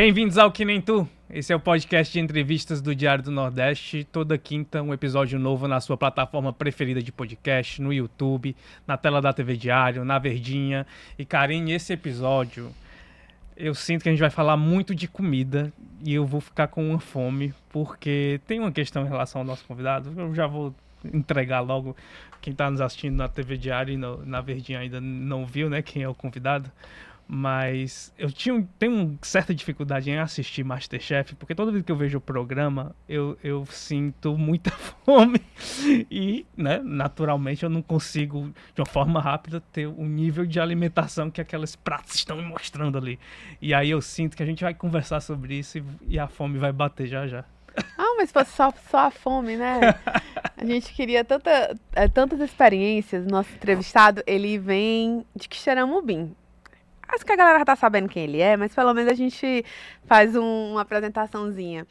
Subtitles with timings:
[0.00, 1.08] Bem-vindos ao Que Nem Tu.
[1.28, 4.04] Esse é o podcast de entrevistas do Diário do Nordeste.
[4.04, 8.54] Toda quinta, um episódio novo na sua plataforma preferida de podcast, no YouTube,
[8.86, 10.86] na tela da TV Diário, na Verdinha.
[11.18, 12.70] E, Karine, esse episódio,
[13.56, 15.72] eu sinto que a gente vai falar muito de comida
[16.04, 19.64] e eu vou ficar com uma fome, porque tem uma questão em relação ao nosso
[19.64, 20.14] convidado.
[20.16, 20.72] Eu já vou
[21.12, 21.96] entregar logo.
[22.40, 25.82] Quem está nos assistindo na TV Diário e no, na Verdinha ainda não viu, né,
[25.82, 26.70] quem é o convidado.
[27.30, 32.16] Mas eu tinha, tenho certa dificuldade em assistir Masterchef, porque toda vez que eu vejo
[32.16, 34.70] o programa, eu, eu sinto muita
[35.04, 35.38] fome.
[36.10, 41.30] E, né, naturalmente, eu não consigo, de uma forma rápida, ter o nível de alimentação
[41.30, 43.18] que aqueles pratos estão me mostrando ali.
[43.60, 46.58] E aí eu sinto que a gente vai conversar sobre isso e, e a fome
[46.58, 47.44] vai bater já já.
[47.96, 49.80] Ah, mas fosse só, só a fome, né?
[50.56, 53.26] A gente queria tanta, é, tantas experiências.
[53.26, 56.34] Nosso entrevistado, ele vem de Quixeramobim.
[57.08, 59.64] Acho que a galera já tá sabendo quem ele é, mas pelo menos a gente
[60.04, 61.86] faz um, uma apresentaçãozinha.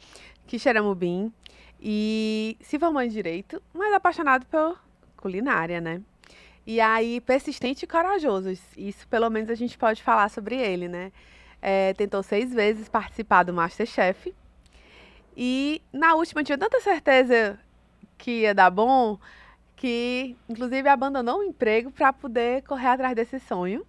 [0.46, 1.32] Quixeramobim.
[1.80, 4.78] E se formou em Direito, mas apaixonado por
[5.16, 6.00] culinária, né?
[6.66, 8.50] E aí, persistente e corajoso.
[8.76, 11.12] Isso, pelo menos, a gente pode falar sobre ele, né?
[11.62, 14.34] É, tentou seis vezes participar do Masterchef.
[15.36, 17.58] E na última tinha tanta certeza
[18.16, 19.18] que ia dar bom
[19.76, 23.86] que, inclusive, abandonou o emprego para poder correr atrás desse sonho.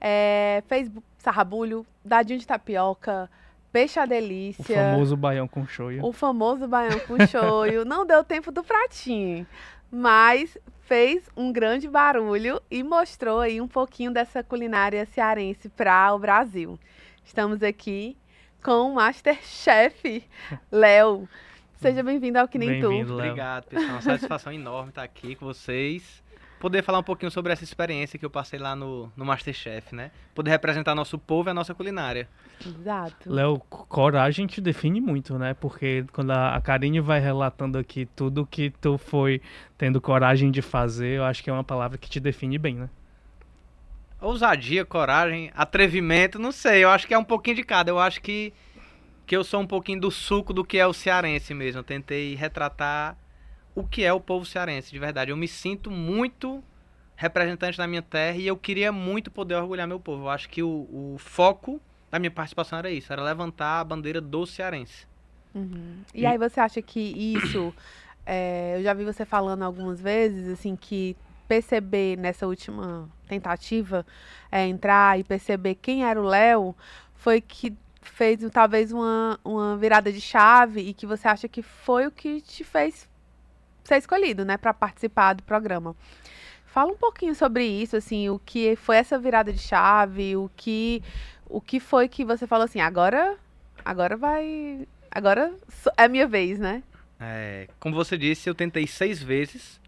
[0.00, 3.28] É, fez sarrabulho, dadinho de tapioca,
[3.72, 4.80] peixe à delícia.
[4.80, 6.04] O famoso baião com shoyu.
[6.04, 7.84] O famoso baião com shoyu.
[7.84, 9.46] Não deu tempo do pratinho,
[9.90, 16.18] mas fez um grande barulho e mostrou aí um pouquinho dessa culinária cearense para o
[16.18, 16.78] Brasil.
[17.24, 18.16] Estamos aqui
[18.62, 20.24] com o Masterchef,
[20.72, 21.28] Léo.
[21.76, 23.12] Seja bem-vindo ao Que Nem Tu.
[23.12, 23.90] Obrigado, pessoal.
[23.90, 26.22] Uma satisfação enorme estar aqui com vocês.
[26.60, 30.10] Poder falar um pouquinho sobre essa experiência que eu passei lá no, no Masterchef, né?
[30.34, 32.28] Poder representar nosso povo e a nossa culinária.
[32.64, 33.32] Exato.
[33.32, 35.54] Léo, coragem te define muito, né?
[35.54, 39.40] Porque quando a Karine vai relatando aqui tudo que tu foi
[39.76, 42.90] tendo coragem de fazer, eu acho que é uma palavra que te define bem, né?
[44.20, 46.82] Ousadia, coragem, atrevimento, não sei.
[46.82, 47.88] Eu acho que é um pouquinho de cada.
[47.88, 48.52] Eu acho que,
[49.24, 51.78] que eu sou um pouquinho do suco do que é o cearense mesmo.
[51.78, 53.16] Eu tentei retratar
[53.78, 55.30] o que é o povo cearense, de verdade.
[55.30, 56.62] Eu me sinto muito
[57.14, 60.24] representante da minha terra e eu queria muito poder orgulhar meu povo.
[60.24, 61.80] Eu acho que o, o foco
[62.10, 65.06] da minha participação era isso, era levantar a bandeira do cearense.
[65.54, 66.00] Uhum.
[66.12, 67.72] E aí você acha que isso,
[68.26, 74.04] é, eu já vi você falando algumas vezes, assim, que perceber nessa última tentativa,
[74.50, 76.74] é, entrar e perceber quem era o Léo,
[77.14, 82.06] foi que fez talvez uma, uma virada de chave e que você acha que foi
[82.06, 83.07] o que te fez
[83.88, 85.96] ser escolhido, né, para participar do programa.
[86.66, 91.02] Fala um pouquinho sobre isso, assim, o que foi essa virada de chave, o que,
[91.46, 93.36] o que foi que você falou assim, agora,
[93.84, 95.52] agora vai, agora
[95.96, 96.82] é minha vez, né?
[97.18, 99.80] É, como você disse, eu tentei seis vezes.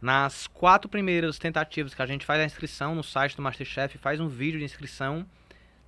[0.00, 4.20] Nas quatro primeiras tentativas que a gente faz a inscrição no site do Masterchef, faz
[4.20, 5.26] um vídeo de inscrição,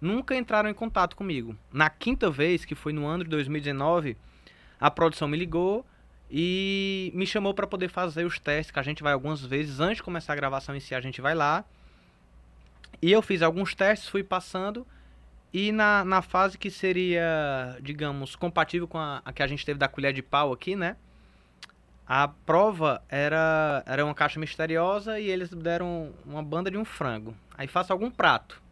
[0.00, 1.56] nunca entraram em contato comigo.
[1.72, 4.16] Na quinta vez, que foi no ano de 2019,
[4.80, 5.86] a produção me ligou
[6.30, 9.96] e me chamou para poder fazer os testes, que a gente vai algumas vezes, antes
[9.98, 11.64] de começar a gravação em si, a gente vai lá.
[13.00, 14.86] E eu fiz alguns testes, fui passando,
[15.52, 19.78] e na, na fase que seria, digamos, compatível com a, a que a gente teve
[19.78, 20.96] da colher de pau aqui, né?
[22.06, 27.34] A prova era, era uma caixa misteriosa e eles deram uma banda de um frango.
[27.56, 28.62] Aí faça algum prato.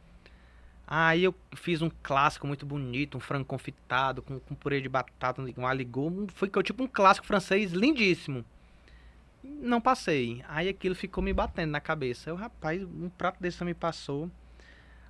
[0.86, 5.42] Aí eu fiz um clássico muito bonito, um frango confitado, com, com purê de batata,
[5.56, 6.12] um aligô.
[6.28, 8.44] Foi tipo um clássico francês lindíssimo.
[9.42, 10.44] Não passei.
[10.48, 12.30] Aí aquilo ficou me batendo na cabeça.
[12.30, 14.30] Eu, rapaz, um prato desse me passou.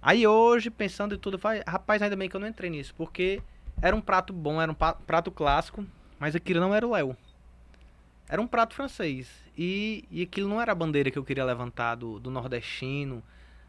[0.01, 3.43] Aí hoje, pensando em tudo, rapaz, ainda bem que eu não entrei nisso, porque
[3.83, 5.85] era um prato bom, era um prato clássico,
[6.19, 7.17] mas aquilo não era o Léo.
[8.29, 9.29] Era um prato francês.
[9.57, 13.23] E, e aquilo não era a bandeira que eu queria levantar do, do nordestino,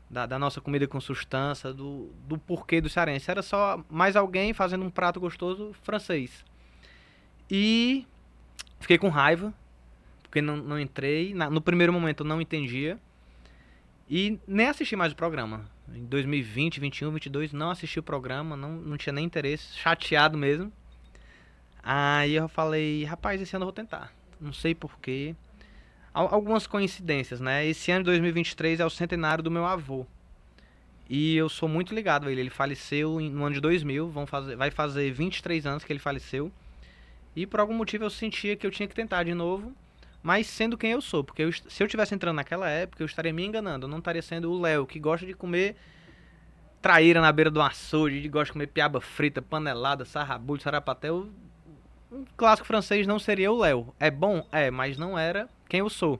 [0.09, 3.29] da, da nossa comida com sustância, do, do porquê do cearense.
[3.29, 6.43] Era só mais alguém fazendo um prato gostoso francês.
[7.49, 8.05] E
[8.79, 9.53] fiquei com raiva,
[10.23, 11.33] porque não, não entrei.
[11.33, 12.97] Na- no primeiro momento eu não entendia.
[14.09, 15.65] E nem assisti mais o programa.
[15.93, 20.71] Em 2020, 21, 22, não assisti o programa, não, não tinha nem interesse, chateado mesmo.
[21.81, 24.13] Aí eu falei, rapaz, esse ano eu vou tentar.
[24.39, 25.35] Não sei porquê.
[26.17, 27.65] Al- Algumas coincidências, né?
[27.65, 30.05] Esse ano de 2023 é o centenário do meu avô.
[31.09, 32.41] E eu sou muito ligado a ele.
[32.41, 36.51] Ele faleceu no ano de 2000, vão fazer, vai fazer 23 anos que ele faleceu.
[37.35, 39.71] E por algum motivo eu sentia que eu tinha que tentar de novo,
[40.23, 41.23] mas sendo quem eu sou.
[41.23, 43.85] Porque eu se eu tivesse entrando naquela época, eu estaria me enganando.
[43.85, 45.75] Eu não estaria sendo o Léo, que gosta de comer
[46.81, 51.27] traíra na beira do açougue, de gosta de comer piaba frita, panelada, sarrabulho, sarapatel.
[52.11, 53.93] Um clássico francês não seria o Léo.
[53.99, 54.45] É bom?
[54.51, 56.19] É, mas não era quem eu sou.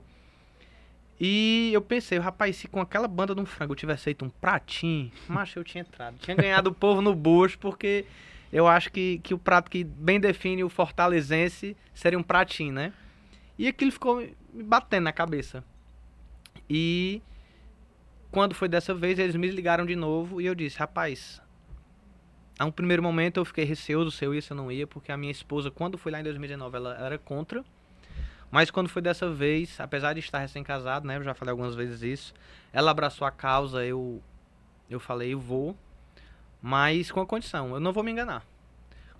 [1.20, 4.30] E eu pensei, rapaz, se com aquela banda de um frango eu tivesse feito um
[4.30, 6.16] pratinho, macho, eu tinha entrado.
[6.18, 8.04] Tinha ganhado o povo no bucho, porque
[8.52, 12.92] eu acho que, que o prato que bem define o fortalezense seria um pratinho, né?
[13.58, 14.16] E aquilo ficou
[14.52, 15.64] me batendo na cabeça.
[16.70, 17.20] E
[18.30, 21.42] quando foi dessa vez, eles me ligaram de novo e eu disse, rapaz,
[22.58, 25.10] a um primeiro momento eu fiquei receoso se eu ia, se eu não ia, porque
[25.10, 27.64] a minha esposa, quando foi lá em 2019, ela era contra.
[28.50, 32.02] Mas quando foi dessa vez, apesar de estar recém-casado, né, eu já falei algumas vezes
[32.02, 32.34] isso,
[32.72, 34.22] ela abraçou a causa, eu
[34.88, 35.76] eu falei, eu vou,
[36.62, 38.42] mas com a condição, eu não vou me enganar.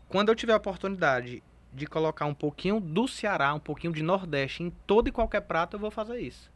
[0.08, 1.42] Quando eu tiver a oportunidade
[1.72, 5.76] de colocar um pouquinho do Ceará, um pouquinho de Nordeste em todo e qualquer prato,
[5.76, 6.50] eu vou fazer isso.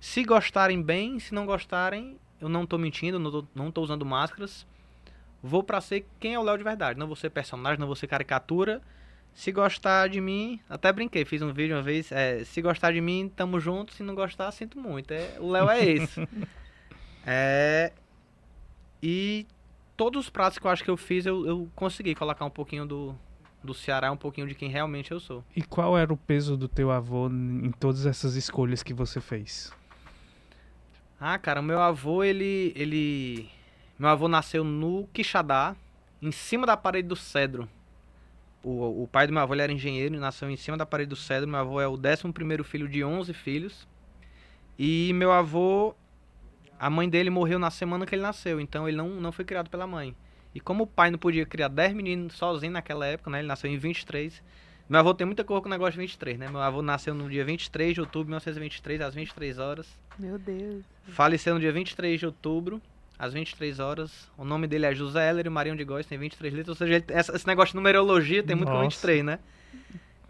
[0.00, 4.06] Se gostarem bem, se não gostarem, eu não estou mentindo, não tô, não tô usando
[4.06, 4.66] máscaras.
[5.42, 6.98] Vou para ser quem é o Léo de verdade.
[6.98, 8.80] Não vou ser personagem, não vou ser caricatura.
[9.38, 12.10] Se gostar de mim, até brinquei, fiz um vídeo uma vez.
[12.10, 13.94] É, se gostar de mim, tamo junto.
[13.94, 15.12] Se não gostar, sinto muito.
[15.12, 16.28] É, o Léo é esse.
[17.24, 17.92] é,
[19.00, 19.46] e
[19.96, 22.84] todos os pratos que eu acho que eu fiz, eu, eu consegui colocar um pouquinho
[22.84, 23.14] do,
[23.62, 25.44] do Ceará, um pouquinho de quem realmente eu sou.
[25.54, 29.72] E qual era o peso do teu avô em todas essas escolhas que você fez?
[31.20, 32.72] Ah, cara, o meu avô, ele.
[32.74, 33.48] ele...
[33.96, 35.76] Meu avô nasceu no Quixadá,
[36.20, 37.68] em cima da parede do cedro.
[38.62, 41.16] O, o pai do meu avô era engenheiro e nasceu em cima da parede do
[41.16, 41.48] cedro.
[41.48, 43.86] Meu avô é o 11 filho de 11 filhos.
[44.78, 45.94] E meu avô,
[46.78, 49.68] a mãe dele morreu na semana que ele nasceu, então ele não, não foi criado
[49.68, 50.14] pela mãe.
[50.54, 53.40] E como o pai não podia criar 10 meninos sozinho naquela época, né?
[53.40, 54.42] Ele nasceu em 23.
[54.88, 56.48] Meu avô tem muita cor com o negócio de 23, né?
[56.48, 59.98] Meu avô nasceu no dia 23 de outubro de 1923, às 23 horas.
[60.18, 60.84] Meu Deus.
[61.08, 62.80] Faleceu no dia 23 de outubro,
[63.18, 64.30] às 23 horas.
[64.36, 66.68] O nome dele é José Heller e Marião de Góes, tem 23 letras.
[66.68, 69.38] Ou seja, ele, essa, esse negócio de numerologia tem muito com 23, né?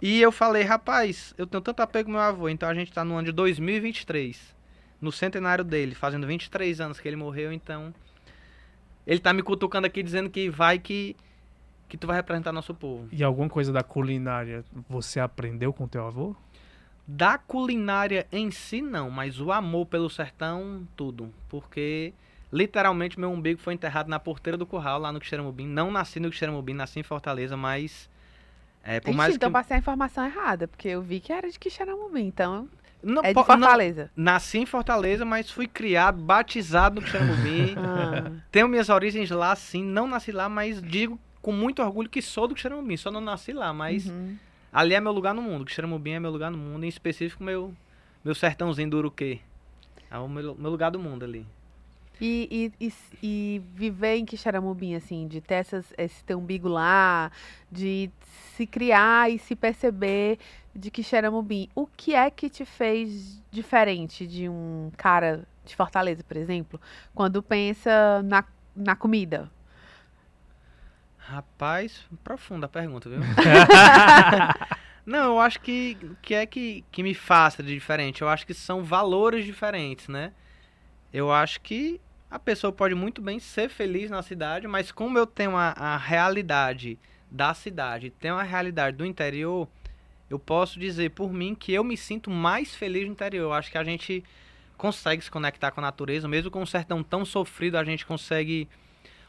[0.00, 3.05] E eu falei, rapaz, eu tenho tanto apego com meu avô, então a gente tá
[3.05, 4.55] no ano de 2023,
[5.00, 7.93] no centenário dele, fazendo 23 anos que ele morreu, então.
[9.05, 11.17] Ele tá me cutucando aqui dizendo que vai que
[11.88, 13.08] que tu vai representar nosso povo.
[13.11, 16.37] E alguma coisa da culinária você aprendeu com teu avô?
[17.06, 21.32] Da culinária em si, não, mas o amor pelo sertão, tudo.
[21.49, 22.12] Porque
[22.52, 25.66] literalmente meu umbigo foi enterrado na porteira do curral lá no Quixeramobim.
[25.66, 28.08] Não nasci no Quixeramobim, nasci em Fortaleza, mas.
[28.82, 29.52] É, por Ixi, mais então que...
[29.52, 32.68] passei a informação errada, porque eu vi que era de Quixeramobim, então.
[33.02, 34.10] Não, é de Fortaleza.
[34.16, 37.74] Não, nasci em Fortaleza, mas fui criado, batizado no Quixeramobim.
[37.78, 38.32] ah.
[38.50, 39.84] Tenho minhas origens lá, sim.
[39.84, 42.96] Não nasci lá, mas digo com muito orgulho que sou do Quixeramobim.
[42.96, 44.36] Só não nasci lá, mas uhum.
[44.72, 45.64] ali é meu lugar no mundo.
[45.64, 47.72] Quixeramobim é meu lugar no mundo, em específico meu,
[48.24, 49.40] meu sertãozinho do Uruquê.
[50.10, 51.46] É o meu, meu lugar do mundo ali.
[52.20, 52.92] E, e, e,
[53.22, 57.30] e, viver em Quixaramubim, assim, de ter essas, esse teu umbigo lá,
[57.70, 58.10] de
[58.56, 60.38] se criar e se perceber
[60.74, 61.68] de Quixaramubim.
[61.74, 66.80] O que é que te fez diferente de um cara de Fortaleza, por exemplo,
[67.14, 68.44] quando pensa na,
[68.74, 69.50] na comida?
[71.18, 73.20] Rapaz, profunda a pergunta, viu?
[75.04, 78.22] Não, eu acho que que é que, que me faça de diferente.
[78.22, 80.32] Eu acho que são valores diferentes, né?
[81.12, 82.00] Eu acho que
[82.30, 85.96] a pessoa pode muito bem ser feliz na cidade, mas como eu tenho a, a
[85.96, 86.98] realidade
[87.30, 89.68] da cidade, tenho a realidade do interior,
[90.28, 93.44] eu posso dizer por mim que eu me sinto mais feliz no interior.
[93.44, 94.23] Eu acho que a gente
[94.76, 98.68] consegue se conectar com a natureza, mesmo com um sertão tão sofrido, a gente consegue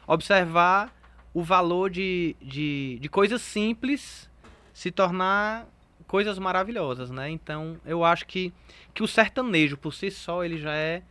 [0.06, 0.94] observar
[1.32, 4.28] o valor de, de, de coisas simples
[4.72, 5.66] se tornar
[6.06, 7.30] coisas maravilhosas, né?
[7.30, 8.52] Então, eu acho que,
[8.92, 11.02] que o sertanejo, por si só, ele já é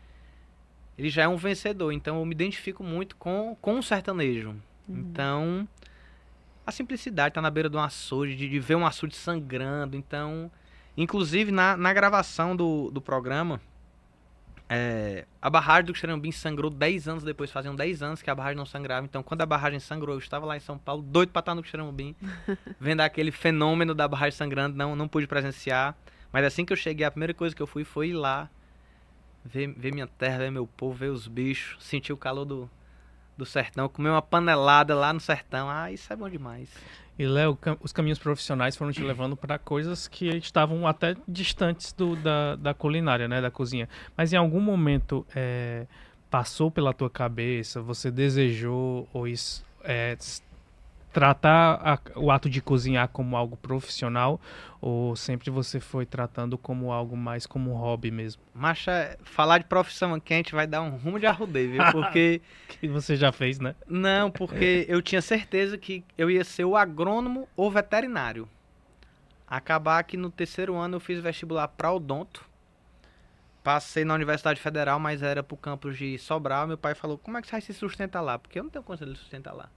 [0.99, 1.93] ele já é um vencedor.
[1.93, 4.49] Então, eu me identifico muito com, com o sertanejo.
[4.49, 4.97] Uhum.
[4.97, 5.67] Então,
[6.67, 9.95] a simplicidade tá na beira de um açude, de, de ver um açude sangrando.
[9.95, 10.51] Então,
[10.97, 13.61] inclusive, na, na gravação do, do programa,
[14.67, 18.57] é, a barragem do Xerambim sangrou 10 anos depois, faziam 10 anos que a barragem
[18.57, 19.05] não sangrava.
[19.05, 21.63] Então, quando a barragem sangrou, eu estava lá em São Paulo, doido para estar no
[21.63, 22.13] Xerambim,
[22.77, 25.95] vendo aquele fenômeno da barragem sangrando, não, não pude presenciar.
[26.29, 28.49] Mas assim que eu cheguei, a primeira coisa que eu fui foi ir lá,
[29.51, 32.69] ver, ver minha terra, ver meu povo, ver os bichos, sentir o calor do,
[33.37, 35.69] do sertão, comer uma panelada lá no sertão.
[35.69, 36.69] Ah, isso é bom demais.
[37.17, 42.15] E Léo, os caminhos profissionais foram te levando para coisas que estavam até distantes do,
[42.15, 43.89] da, da culinária, né, da cozinha.
[44.15, 45.85] Mas em algum momento é,
[46.29, 50.15] passou pela tua cabeça, você desejou ou isso, é,
[51.11, 54.39] tratar a, o ato de cozinhar como algo profissional
[54.79, 58.41] ou sempre você foi tratando como algo mais como um hobby mesmo?
[58.53, 61.91] Macha, falar de profissão aqui a gente vai dar um rumo de arrudeio, viu?
[61.91, 62.41] Porque...
[62.67, 63.75] que você já fez, né?
[63.87, 68.47] Não, porque eu tinha certeza que eu ia ser o agrônomo ou veterinário.
[69.47, 72.47] Acabar que no terceiro ano eu fiz vestibular para odonto.
[73.63, 76.67] Passei na Universidade Federal, mas era pro campus de Sobral.
[76.67, 78.37] Meu pai falou, como é que você vai se sustentar lá?
[78.37, 79.69] Porque eu não tenho condição de sustentar lá.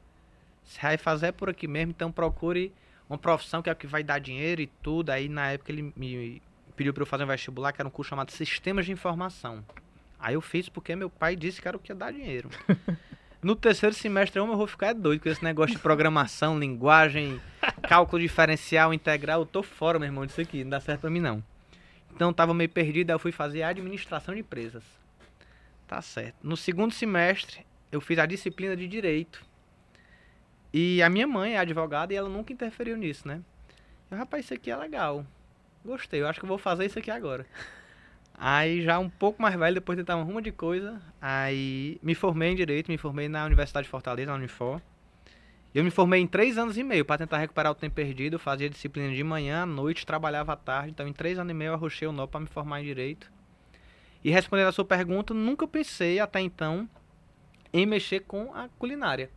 [0.64, 2.72] Você vai fazer por aqui mesmo, então procure
[3.08, 5.10] uma profissão que é o que vai dar dinheiro e tudo.
[5.10, 6.42] Aí na época ele me
[6.76, 9.64] pediu para eu fazer um vestibular, que era um curso chamado Sistemas de Informação.
[10.18, 12.48] Aí eu fiz porque meu pai disse que era o que ia dar dinheiro.
[13.42, 17.40] No terceiro semestre eu vou ficar doido com esse negócio de programação, linguagem,
[17.82, 19.40] cálculo diferencial, integral.
[19.40, 20.62] Eu tô fora, meu irmão, disso aqui.
[20.62, 21.42] Não dá certo pra mim, não.
[22.14, 24.84] Então eu tava meio perdido, aí eu fui fazer administração de empresas.
[25.88, 26.36] Tá certo.
[26.40, 29.44] No segundo semestre, eu fiz a disciplina de direito.
[30.72, 33.42] E a minha mãe é advogada e ela nunca interferiu nisso, né?
[34.10, 35.26] Eu, rapaz, isso aqui é legal.
[35.84, 37.46] Gostei, eu acho que eu vou fazer isso aqui agora.
[38.34, 42.14] Aí já um pouco mais velho, depois de tentar uma ruma de coisa, aí me
[42.14, 44.80] formei em Direito, me formei na Universidade de Fortaleza, na Unifor.
[45.74, 48.34] Eu me formei em três anos e meio para tentar recuperar o tempo perdido.
[48.34, 50.90] Eu fazia disciplina de manhã, à noite, trabalhava à tarde.
[50.90, 53.30] Então, em três anos e meio, eu arrochei o nó para me formar em Direito.
[54.22, 56.88] E respondendo a sua pergunta, nunca pensei até então
[57.72, 59.30] em mexer com a culinária.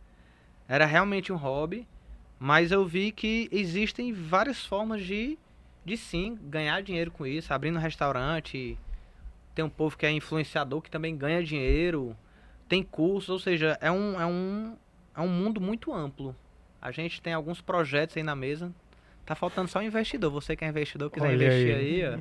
[0.68, 1.86] Era realmente um hobby,
[2.38, 5.38] mas eu vi que existem várias formas de,
[5.84, 8.78] de sim ganhar dinheiro com isso, abrindo um restaurante.
[9.54, 12.16] Tem um povo que é influenciador que também ganha dinheiro.
[12.68, 14.76] Tem cursos, ou seja, é um, é um,
[15.14, 16.34] é um mundo muito amplo.
[16.82, 18.72] A gente tem alguns projetos aí na mesa.
[19.26, 20.30] Tá faltando só um investidor.
[20.30, 22.04] Você que é investidor, quiser Olha investir aí.
[22.04, 22.14] aí,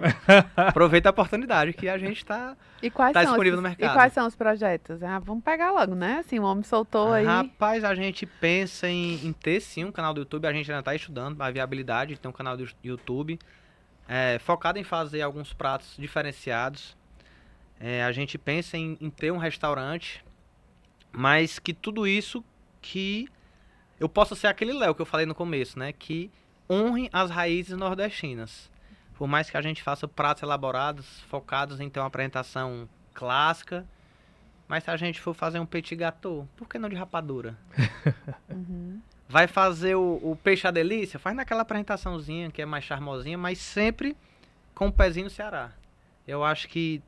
[0.58, 2.58] ó, aproveita a oportunidade que a gente tá.
[2.82, 3.92] E quais Tá são disponível esses- no mercado.
[3.92, 5.04] E quais são os projetos?
[5.04, 6.18] Ah, vamos pegar logo, né?
[6.20, 7.24] Assim, o homem soltou aí.
[7.24, 10.48] Rapaz, a gente pensa em, em ter sim um canal do YouTube.
[10.48, 13.38] A gente ainda tá estudando a viabilidade de ter um canal do YouTube.
[14.10, 16.98] é, focado em fazer alguns pratos diferenciados.
[17.80, 20.24] É, a gente pensa em, em ter um restaurante.
[21.12, 22.44] Mas que tudo isso
[22.82, 23.28] que
[24.00, 25.94] eu possa ser aquele Léo que eu falei no começo, né?
[25.94, 26.30] Que
[26.70, 28.70] honre as raízes nordestinas.
[29.16, 33.86] Por mais que a gente faça pratos elaborados, focados em ter uma apresentação clássica,
[34.68, 37.58] mas se a gente for fazer um petit gâteau, por que não de rapadura?
[38.48, 39.02] Uhum.
[39.28, 41.20] Vai fazer o, o peixe à delícia?
[41.20, 44.16] Faz naquela apresentaçãozinha que é mais charmosinha, mas sempre
[44.74, 45.72] com o pezinho no Ceará.
[46.28, 47.02] Eu acho que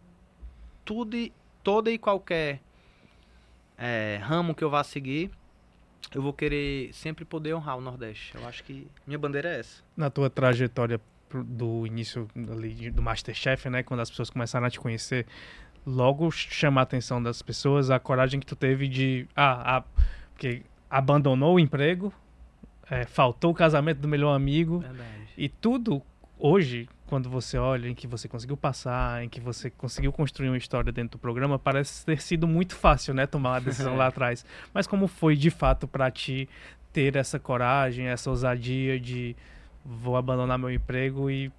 [0.83, 1.31] tudo e,
[1.63, 2.59] toda e qualquer
[3.77, 5.29] é, ramo que eu vá seguir,
[6.13, 8.33] eu vou querer sempre poder honrar o Nordeste.
[8.35, 9.83] Eu acho que minha bandeira é essa.
[9.95, 10.99] Na tua trajetória
[11.33, 15.25] do início ali do Masterchef, né, quando as pessoas começaram a te conhecer,
[15.85, 19.83] logo chama a atenção das pessoas a coragem que tu teve de ah, ah
[20.33, 22.13] porque abandonou o emprego,
[22.89, 25.33] é, faltou o casamento do melhor amigo Verdade.
[25.37, 26.01] e tudo
[26.37, 30.57] hoje, quando você olha em que você conseguiu passar, em que você conseguiu construir uma
[30.57, 34.45] história dentro do programa, parece ter sido muito fácil, né, tomar uma decisão lá atrás.
[34.73, 36.47] Mas como foi de fato para ti
[36.93, 39.35] ter essa coragem, essa ousadia de
[39.85, 41.51] vou abandonar meu emprego e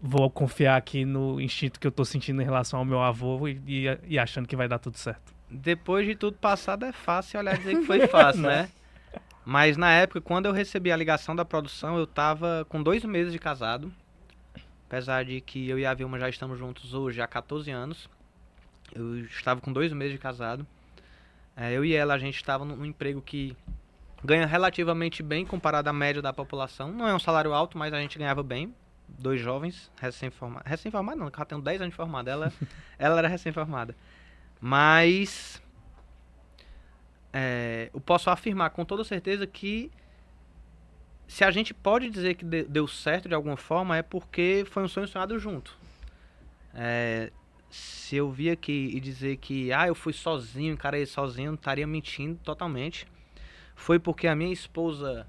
[0.00, 3.60] vou confiar aqui no instinto que eu tô sentindo em relação ao meu avô e,
[3.66, 5.32] e- e achando que vai dar tudo certo.
[5.50, 8.68] Depois de tudo passado, é fácil olhar e dizer que foi fácil, né?
[9.44, 13.32] Mas na época, quando eu recebi a ligação da produção, eu tava com dois meses
[13.32, 13.92] de casado.
[14.92, 18.10] Apesar de que eu e a Vilma já estamos juntos hoje há 14 anos.
[18.94, 20.66] Eu estava com dois meses de casado.
[21.56, 23.56] É, eu e ela, a gente estava num emprego que
[24.22, 26.92] ganha relativamente bem comparado à média da população.
[26.92, 28.74] Não é um salário alto, mas a gente ganhava bem.
[29.08, 30.70] Dois jovens, recém-formados.
[30.70, 32.30] Recém-formada não, ela tem 10 anos de formada.
[32.30, 32.52] Ela,
[32.98, 33.96] ela era recém-formada.
[34.60, 35.62] Mas
[37.32, 39.90] é, eu posso afirmar com toda certeza que
[41.32, 44.82] se a gente pode dizer que de- deu certo de alguma forma é porque foi
[44.82, 45.74] um sonho sonhado junto.
[46.74, 47.32] É,
[47.70, 52.38] se eu vir aqui e dizer que ah, eu fui sozinho, encarei sozinho, estaria mentindo
[52.44, 53.06] totalmente.
[53.74, 55.26] Foi porque a minha esposa,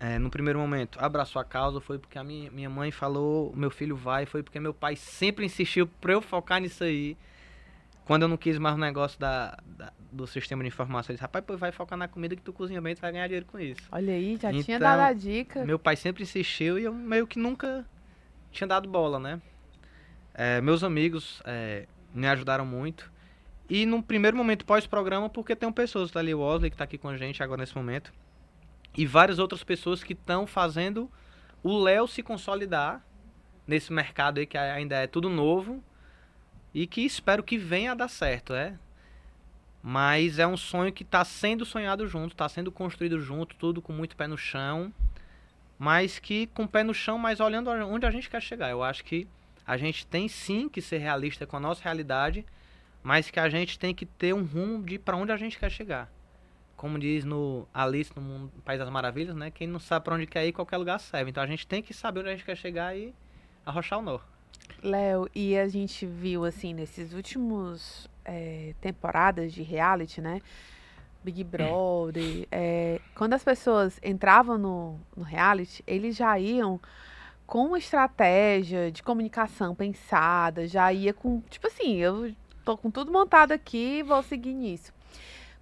[0.00, 3.70] é, no primeiro momento, abraçou a causa, foi porque a minha, minha mãe falou, meu
[3.70, 7.16] filho vai, foi porque meu pai sempre insistiu pra eu focar nisso aí.
[8.04, 11.56] Quando eu não quis mais o negócio da, da- do sistema de disse, rapaz, pô,
[11.56, 13.82] vai focar na comida que tu cozinha bem, tu vai ganhar dinheiro com isso.
[13.90, 15.64] Olha aí, já tinha Então, dado a dica.
[15.64, 17.86] Meu pai sempre insistiu e eu meio que nunca
[18.50, 19.40] tinha dado bola, né?
[20.34, 23.10] É, meus amigos é, me ajudaram muito.
[23.68, 26.98] E num primeiro momento pós-programa, porque tem pessoas, tá ali o Wesley que tá aqui
[26.98, 28.12] com a gente agora nesse momento.
[28.96, 31.10] E várias outras pessoas que estão fazendo
[31.62, 33.02] o Léo se consolidar
[33.66, 35.82] nesse mercado aí que ainda é tudo novo.
[36.74, 38.78] E que espero que venha a dar certo, é.
[39.82, 43.92] Mas é um sonho que está sendo sonhado junto, está sendo construído junto, tudo com
[43.92, 44.92] muito pé no chão.
[45.78, 48.70] Mas que com o pé no chão, mas olhando onde a gente quer chegar.
[48.70, 49.26] Eu acho que
[49.66, 52.46] a gente tem sim que ser realista com a nossa realidade,
[53.02, 55.70] mas que a gente tem que ter um rumo de para onde a gente quer
[55.70, 56.08] chegar.
[56.76, 59.50] Como diz no Alice no Mundo, País das Maravilhas, né?
[59.50, 61.30] Quem não sabe para onde quer ir, qualquer lugar serve.
[61.30, 63.12] Então a gente tem que saber onde a gente quer chegar e
[63.66, 64.18] arrochar o nó.
[64.82, 70.40] Léo, e a gente viu assim nesses últimos é, temporadas de reality, né?
[71.22, 76.80] Big Brother, é, quando as pessoas entravam no, no reality, eles já iam
[77.46, 83.12] com uma estratégia de comunicação pensada, já ia com, tipo assim, eu tô com tudo
[83.12, 84.92] montado aqui, vou seguir nisso.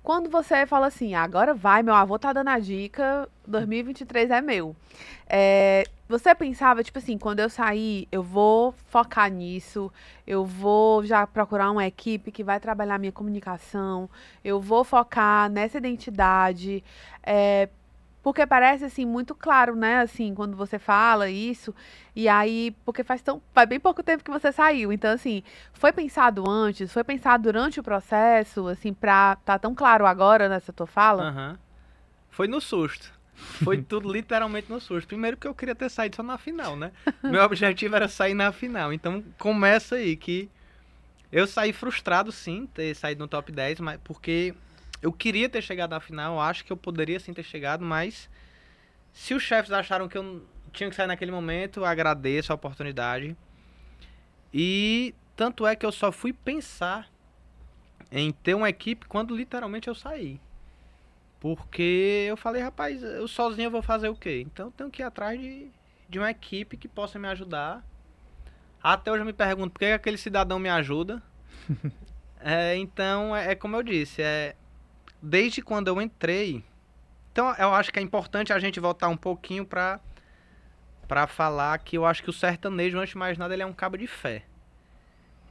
[0.03, 4.75] Quando você fala assim, agora vai, meu avô tá dando a dica, 2023 é meu.
[5.29, 9.93] É, você pensava, tipo assim, quando eu sair, eu vou focar nisso,
[10.27, 14.11] eu vou já procurar uma equipe que vai trabalhar minha comunicação,
[14.45, 16.83] eu vou focar nessa identidade.
[17.23, 17.69] É,
[18.25, 20.01] porque parece assim muito claro, né?
[20.01, 21.73] Assim, quando você fala isso,
[22.15, 24.93] e aí, porque faz tão, faz bem pouco tempo que você saiu.
[24.93, 30.05] Então, assim, foi pensado antes, foi pensado durante o processo, assim, pra tá tão claro
[30.05, 31.31] agora nessa tua fala?
[31.31, 31.59] Uhum.
[32.31, 33.20] Foi no susto.
[33.65, 35.07] Foi tudo literalmente no susto.
[35.07, 36.93] Primeiro que eu queria ter saído só na final, né?
[37.23, 38.93] Meu objetivo era sair na final.
[38.93, 40.49] Então começa aí que
[41.33, 44.55] eu saí frustrado sim, ter saído no top 10, mas porque
[45.03, 48.29] eu queria ter chegado na final, acho que eu poderia sim ter chegado, mas
[49.13, 53.37] se os chefes acharam que eu tinha que sair naquele momento, agradeço a oportunidade.
[54.53, 57.09] E tanto é que eu só fui pensar
[58.11, 60.41] em ter uma equipe quando literalmente eu saí.
[61.41, 64.45] Porque eu falei, rapaz, eu sozinho eu vou fazer o quê?
[64.47, 65.71] Então eu tenho que ir atrás de,
[66.07, 67.83] de uma equipe que possa me ajudar.
[68.83, 71.23] Até hoje eu me pergunto por que aquele cidadão me ajuda.
[72.41, 74.55] é, então, é, é, como eu disse, é,
[75.23, 76.63] desde quando eu entrei.
[77.33, 79.99] Então, eu acho que é importante a gente voltar um pouquinho para
[81.09, 83.73] para falar que eu acho que o sertanejo, antes de mais nada, ele é um
[83.73, 84.45] cabo de fé.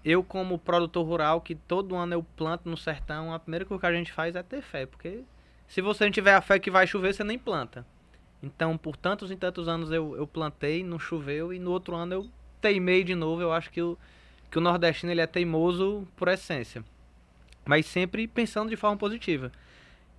[0.05, 3.85] Eu, como produtor rural, que todo ano eu planto no sertão, a primeira coisa que
[3.85, 5.25] a gente faz é ter fé, porque
[5.69, 7.85] se você não tiver a fé que vai chover, você nem planta.
[8.43, 12.13] Então, por tantos e tantos anos eu, eu plantei, não choveu, e no outro ano
[12.13, 12.29] eu
[12.59, 13.41] teimei de novo.
[13.41, 13.97] Eu acho que o,
[14.51, 16.83] que o nordestino ele é teimoso por essência
[17.69, 19.51] mas sempre pensando de forma positiva.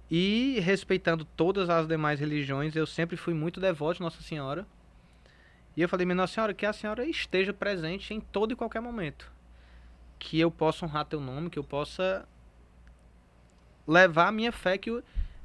[0.09, 4.65] E respeitando todas as demais religiões, eu sempre fui muito devoto de Nossa Senhora.
[5.77, 8.81] E eu falei, minha Nossa Senhora, que a Senhora esteja presente em todo e qualquer
[8.81, 9.33] momento.
[10.17, 12.25] Que eu possa honrar teu nome, que eu possa
[13.85, 15.03] levar a minha fé, que,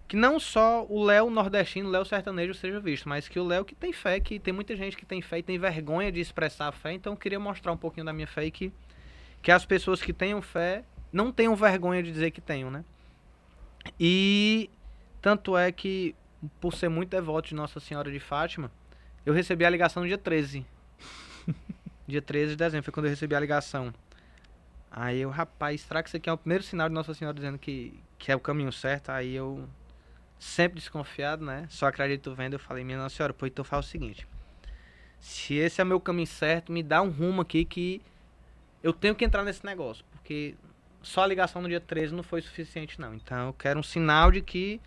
[0.08, 3.66] que não só o Léo nordestino, o Léo sertanejo seja visto, mas que o Léo
[3.66, 6.68] que tem fé, que tem muita gente que tem fé e tem vergonha de expressar
[6.68, 8.72] a fé, então eu queria mostrar um pouquinho da minha fé e que,
[9.42, 12.84] que as pessoas que tenham fé não tenham vergonha de dizer que tenham, né?
[14.00, 14.70] E
[15.22, 16.16] tanto é que,
[16.60, 18.72] por ser muito devoto de Nossa Senhora de Fátima,
[19.26, 20.66] eu recebi a ligação no dia 13.
[22.08, 23.94] dia 13 de dezembro foi quando eu recebi a ligação.
[24.92, 27.58] Aí eu, rapaz, será que isso aqui é o primeiro sinal de Nossa Senhora dizendo
[27.58, 29.10] que, que é o caminho certo?
[29.10, 29.68] Aí eu,
[30.40, 31.66] sempre desconfiado, né?
[31.70, 34.28] Só acredito vendo, eu falei, minha Nossa Senhora, pois então faz o seguinte.
[35.20, 38.02] Se esse é meu caminho certo, me dá um rumo aqui que
[38.84, 40.06] eu tenho que entrar nesse negócio.
[40.12, 40.56] Porque
[41.02, 43.14] só a ligação no dia 13 não foi suficiente, não.
[43.14, 44.80] Então eu quero um sinal de que.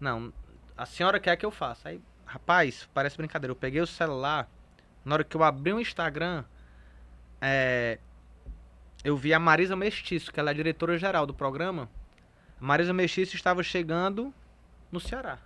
[0.00, 0.32] Não,
[0.76, 1.88] a senhora quer que eu faça.
[1.88, 3.52] Aí, rapaz, parece brincadeira.
[3.52, 4.48] Eu peguei o celular,
[5.04, 6.44] na hora que eu abri o Instagram,
[7.40, 7.98] é,
[9.04, 11.88] eu vi a Marisa Mestiço, que ela é diretora geral do programa.
[12.60, 14.34] A Marisa Mestiço estava chegando
[14.90, 15.38] no Ceará.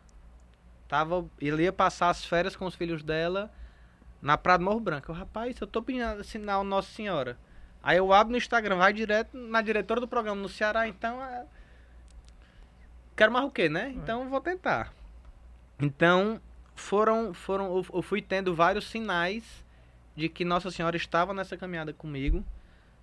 [0.89, 3.51] Tava, ele ia passar as férias com os filhos dela
[4.21, 5.11] na Praia do Morro Branco.
[5.11, 7.39] Eu, rapaz, eu tô pedindo sinal Nossa Senhora.
[7.83, 11.47] Aí eu abro no Instagram, vai direto na diretora do programa no Ceará, então é...
[13.17, 13.93] quero mais o quê, né?
[13.95, 14.93] Então vou tentar.
[15.81, 16.41] Então
[16.75, 19.45] foram, foram, eu fui tendo vários sinais
[20.15, 22.45] de que Nossa Senhora estava nessa caminhada comigo.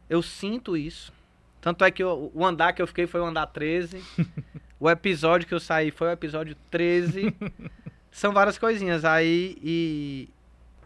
[0.09, 1.11] Eu sinto isso.
[1.59, 4.03] Tanto é que eu, o andar que eu fiquei foi o andar 13.
[4.79, 7.35] o episódio que eu saí foi o episódio 13.
[8.11, 9.05] São várias coisinhas.
[9.05, 10.29] Aí, e,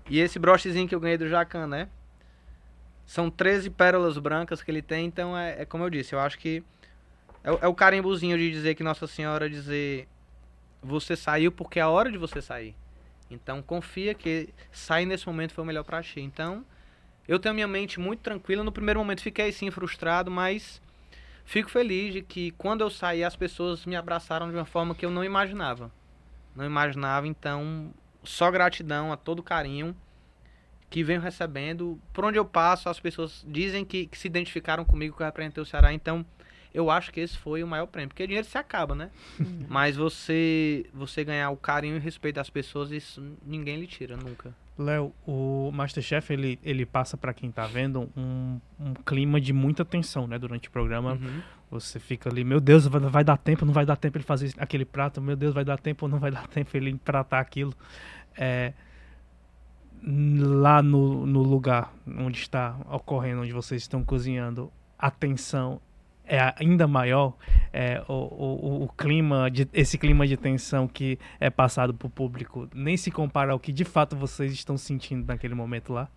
[0.09, 1.87] e esse brochezinho que eu ganhei do Jacan, né?
[3.05, 6.39] São 13 pérolas brancas que ele tem, então é, é como eu disse, eu acho
[6.39, 6.63] que
[7.43, 10.07] é, é, o carimbozinho de dizer que Nossa Senhora dizer
[10.81, 12.75] você saiu porque é a hora de você sair.
[13.29, 16.21] Então confia que sair nesse momento foi o melhor para ti.
[16.21, 16.65] Então
[17.27, 18.63] eu tenho a minha mente muito tranquila.
[18.63, 20.81] No primeiro momento fiquei sim frustrado, mas
[21.51, 25.05] fico feliz de que quando eu saí as pessoas me abraçaram de uma forma que
[25.05, 25.91] eu não imaginava.
[26.55, 29.93] Não imaginava, então só gratidão a todo carinho
[30.89, 31.99] que venho recebendo.
[32.13, 35.61] Por onde eu passo, as pessoas dizem que, que se identificaram comigo, que eu representei
[35.61, 35.91] o Ceará.
[35.93, 36.25] Então,
[36.73, 39.11] Eu acho que esse foi o maior prêmio, porque dinheiro se acaba, né?
[39.67, 44.15] Mas você você ganhar o carinho e o respeito das pessoas, isso ninguém lhe tira
[44.15, 44.55] nunca.
[44.77, 49.85] Léo, o Masterchef, ele, ele passa para quem tá vendo um, um clima de muita
[49.85, 50.39] tensão, né?
[50.39, 51.41] Durante o programa, Uhum.
[51.69, 54.53] você fica ali, meu Deus, vai, vai dar tempo, não vai dar tempo ele fazer
[54.57, 57.73] aquele prato, meu Deus, vai dar tempo ou não vai dar tempo ele empratar aquilo.
[58.35, 58.73] É,
[60.03, 65.79] lá no, no lugar onde está ocorrendo, onde vocês estão cozinhando, a tensão
[66.31, 67.35] é ainda maior,
[67.73, 72.09] é, o, o, o clima, de, esse clima de tensão que é passado para o
[72.09, 76.09] público, nem se compara ao que de fato vocês estão sentindo naquele momento lá?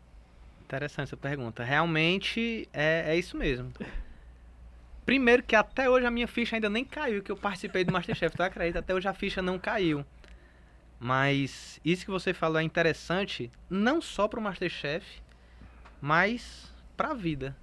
[0.62, 1.64] Interessante essa pergunta.
[1.64, 3.72] Realmente é, é isso mesmo.
[5.04, 8.36] Primeiro que até hoje a minha ficha ainda nem caiu, que eu participei do Masterchef,
[8.36, 8.78] tu acredita?
[8.78, 10.06] Até hoje a ficha não caiu.
[11.00, 15.20] Mas isso que você falou é interessante, não só pro Masterchef,
[16.00, 17.56] mas pra vida.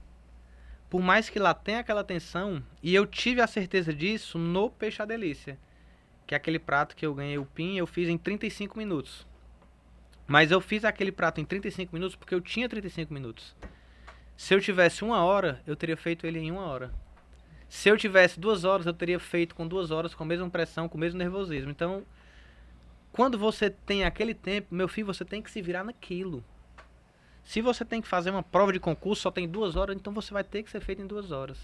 [0.92, 5.02] Por mais que lá tenha aquela tensão, e eu tive a certeza disso no Peixe
[5.02, 5.58] à Delícia,
[6.28, 9.26] que é aquele prato que eu ganhei o PIN, eu fiz em 35 minutos.
[10.28, 13.56] Mas eu fiz aquele prato em 35 minutos porque eu tinha 35 minutos.
[14.36, 16.94] Se eu tivesse uma hora, eu teria feito ele em uma hora.
[17.70, 20.90] Se eu tivesse duas horas, eu teria feito com duas horas, com a mesma pressão,
[20.90, 21.72] com o mesmo nervosismo.
[21.72, 22.06] Então,
[23.14, 26.44] quando você tem aquele tempo, meu filho, você tem que se virar naquilo.
[27.44, 30.34] Se você tem que fazer uma prova de concurso, só tem duas horas, então você
[30.34, 31.58] vai ter que ser feito em duas horas.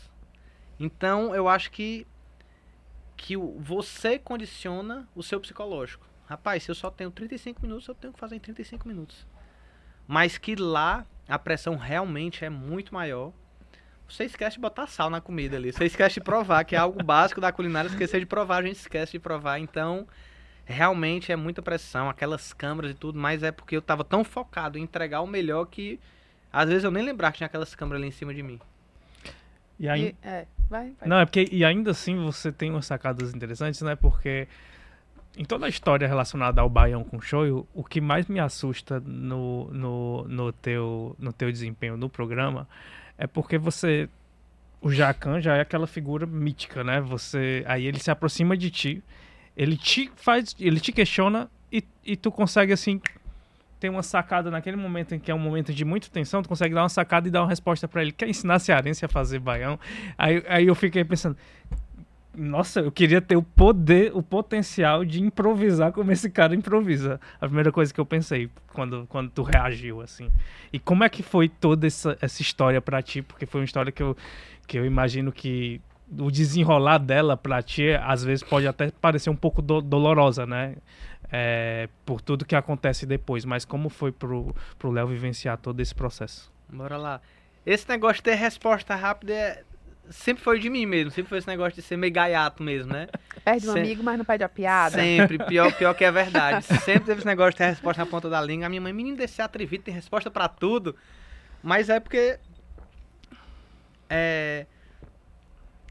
[0.80, 2.06] Então, eu acho que
[3.18, 6.06] que você condiciona o seu psicológico.
[6.28, 9.26] Rapaz, se eu só tenho 35 minutos, eu tenho que fazer em 35 minutos.
[10.08, 13.34] Mas que lá a pressão realmente é muito maior.
[14.08, 15.74] Você esquece de botar sal na comida ali.
[15.74, 17.90] Você esquece de provar, que é algo básico da culinária.
[17.90, 19.60] Esquecer de provar, a gente esquece de provar.
[19.60, 20.08] Então,
[20.68, 23.18] realmente é muita pressão, aquelas câmeras e tudo.
[23.18, 26.00] Mas é porque eu tava tão focado em entregar o melhor que
[26.52, 28.60] às vezes eu nem lembrava que tinha aquelas câmeras ali em cima de mim.
[29.80, 31.08] E aí, E- é, vai, vai.
[31.10, 33.96] Não, é porque e ainda assim você tem umas sacadas interessantes, né?
[33.96, 34.48] Porque
[35.38, 39.66] em toda a história relacionada ao Baião com Shoyu, o que mais me assusta no,
[39.72, 42.68] no, no, teu, no teu desempenho no programa
[43.18, 44.10] é porque você.
[44.80, 47.02] O Jacan já é aquela figura mítica, né?
[47.02, 47.64] Você.
[47.68, 49.04] Aí ele se aproxima de ti,
[49.58, 50.56] ele te faz.
[50.60, 53.02] Ele te questiona e, e tu consegue assim.
[53.80, 56.74] Ter uma sacada naquele momento em que é um momento de muita tensão, tu consegue
[56.74, 58.12] dar uma sacada e dar uma resposta pra ele.
[58.12, 59.80] Quer ensinar cearense a fazer baião?
[60.18, 61.38] Aí, aí eu fiquei pensando,
[62.36, 67.22] nossa, eu queria ter o poder, o potencial de improvisar como esse cara improvisa.
[67.40, 70.30] A primeira coisa que eu pensei quando, quando tu reagiu, assim.
[70.74, 73.22] E como é que foi toda essa, essa história pra ti?
[73.22, 74.18] Porque foi uma história que eu,
[74.66, 75.80] que eu imagino que
[76.18, 80.76] o desenrolar dela pra ti, às vezes pode até parecer um pouco do- dolorosa, né?
[81.32, 83.44] É, por tudo que acontece depois.
[83.44, 86.52] Mas como foi pro pro Léo vivenciar todo esse processo?
[86.70, 87.22] Bora lá.
[87.66, 89.64] Esse negócio de ter resposta rápida é-
[90.10, 91.12] sempre foi de mim mesmo.
[91.12, 93.08] Sempre foi esse negócio de ser meio gaiato mesmo, né?
[93.44, 94.96] Perde um Sem- amigo, mas não perde a piada.
[94.96, 95.38] Sempre.
[95.40, 96.64] Pior, pior que é verdade.
[96.86, 98.68] Sempre teve esse negócio de ter resposta na ponta da língua.
[98.68, 100.96] A minha mãe, menino desse atrevido, tem resposta pra tudo.
[101.62, 102.40] Mas é porque.
[104.10, 104.66] É.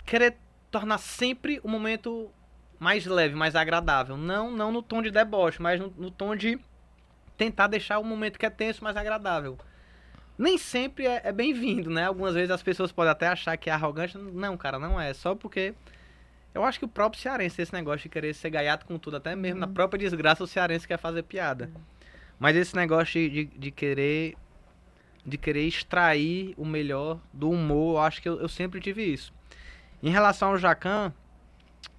[0.06, 0.36] Querer
[0.70, 2.30] tornar sempre o momento
[2.78, 4.16] mais leve, mais agradável.
[4.16, 6.58] Não, não no tom de deboche, mas no, no tom de
[7.36, 9.58] tentar deixar o momento que é tenso mais agradável.
[10.38, 12.06] Nem sempre é, é bem-vindo, né?
[12.06, 14.16] Algumas vezes as pessoas podem até achar que é arrogante.
[14.18, 15.12] Não, cara, não é.
[15.14, 15.74] Só porque
[16.54, 19.34] eu acho que o próprio cearense esse negócio de querer ser gaiato com tudo, até
[19.34, 21.70] mesmo na própria desgraça o cearense quer fazer piada.
[22.38, 24.36] Mas esse negócio de, de, de querer
[25.24, 29.34] de querer extrair o melhor do humor, eu acho que eu, eu sempre tive isso.
[30.06, 31.12] Em relação ao Jacan,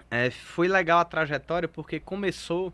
[0.10, 2.72] é, foi legal a trajetória porque começou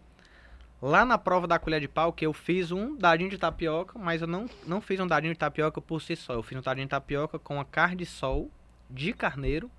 [0.80, 4.22] lá na prova da colher de pau que eu fiz um dadinho de tapioca, mas
[4.22, 6.34] eu não, não fiz um dadinho de tapioca por si só.
[6.34, 8.52] Eu fiz um dadinho de tapioca com a carne de sol
[8.88, 9.72] de carneiro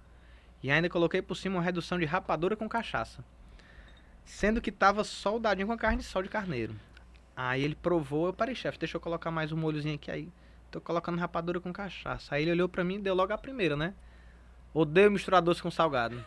[0.61, 3.25] e ainda coloquei por cima uma redução de rapadura com cachaça.
[4.25, 6.75] Sendo que tava só o dadinho com a carne de sol de carneiro.
[7.37, 10.33] Aí ele provou, eu parei, chefe, deixa eu colocar mais um molhozinho aqui aí.
[10.73, 12.35] Tô colocando rapadura com cachaça.
[12.35, 13.95] Aí ele olhou pra mim e deu logo a primeira, né?
[14.75, 16.23] Odeio misturar doce com salgado.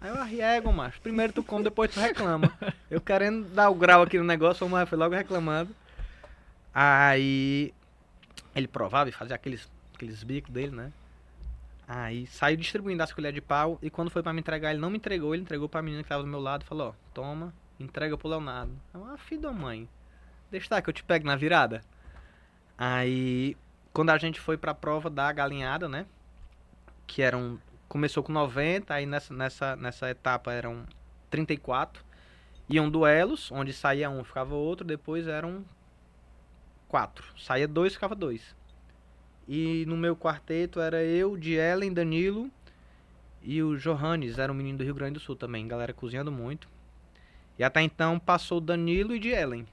[0.00, 1.00] Aí eu arriego, macho.
[1.00, 2.52] Primeiro tu come, depois tu reclama.
[2.90, 5.74] Eu querendo dar o grau aqui no negócio, mas foi logo reclamando.
[6.74, 7.72] Aí
[8.54, 10.92] ele provava e fazia aqueles, aqueles bicos dele, né?
[11.86, 14.90] Aí saiu distribuindo as colheres de pau e quando foi pra me entregar, ele não
[14.90, 17.52] me entregou, ele entregou pra menina que tava do meu lado e falou, ó, toma,
[17.78, 18.72] entrega pro Leonardo.
[18.92, 19.88] Eu, ah, filho da mãe,
[20.50, 21.82] deixa tá que eu te pego na virada.
[22.76, 23.56] Aí,
[23.92, 26.06] quando a gente foi pra prova da galinhada, né?
[27.06, 27.58] Que eram.
[27.94, 30.84] Começou com 90, aí nessa, nessa, nessa etapa eram
[31.30, 32.04] 34.
[32.68, 35.64] Iam duelos, onde saía um, ficava outro, depois eram
[36.88, 37.24] quatro.
[37.38, 38.56] Saía dois, ficava dois.
[39.46, 42.50] E no meu quarteto era eu, de Ellen, Danilo
[43.40, 46.66] E o Johannes era um menino do Rio Grande do Sul também, galera cozinhando muito.
[47.56, 49.68] E até então passou Danilo e de Ellen,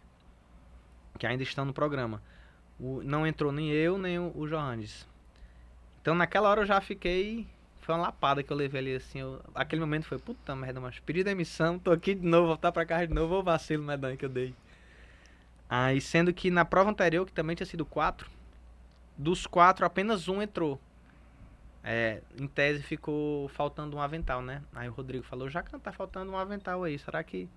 [1.17, 2.21] que ainda estão no programa.
[2.79, 5.07] O, não entrou nem eu, nem o, o Johannes.
[5.99, 7.47] Então naquela hora eu já fiquei.
[7.91, 9.19] Foi uma lapada que eu levei ali assim.
[9.19, 12.85] Eu, aquele momento foi, puta merda, mas pedi demissão, tô aqui de novo, voltar pra
[12.85, 14.55] casa de novo, o vacilo medonho que eu dei.
[15.69, 18.31] Aí sendo que na prova anterior, que também tinha sido quatro,
[19.17, 20.79] dos quatro apenas um entrou.
[21.83, 24.63] É, em tese ficou faltando um avental, né?
[24.73, 27.49] Aí o Rodrigo falou, já que não tá faltando um avental aí, será que,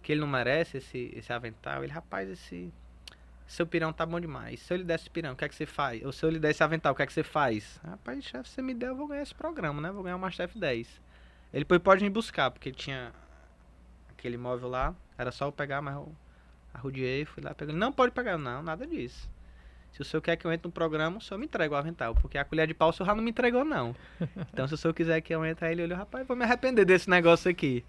[0.00, 1.82] que ele não merece esse, esse avental?
[1.82, 2.72] Ele, rapaz, esse
[3.46, 4.60] seu pirão tá bom demais.
[4.60, 6.04] Se eu lhe desse pirão, o que é que você faz?
[6.04, 7.80] Ou se eu lhe desse avental, o que é que você faz?
[7.84, 9.90] Rapaz, chefe, você me der, eu vou ganhar esse programa, né?
[9.90, 11.00] Vou ganhar o Masterchef 10.
[11.52, 13.12] Ele pode me buscar, porque tinha
[14.10, 16.12] aquele móvel lá, era só eu pegar, mas eu
[16.72, 17.74] arrudiei, fui lá, peguei.
[17.74, 19.30] Não pode pegar, não, nada disso.
[19.92, 22.16] Se o senhor quer que eu entre no programa, o senhor me entrega o avental.
[22.16, 23.94] Porque a colher de pau o senhor já não me entregou, não.
[24.52, 26.84] Então, se o senhor quiser que eu entre, aí ele olhou, rapaz, vou me arrepender
[26.84, 27.84] desse negócio aqui.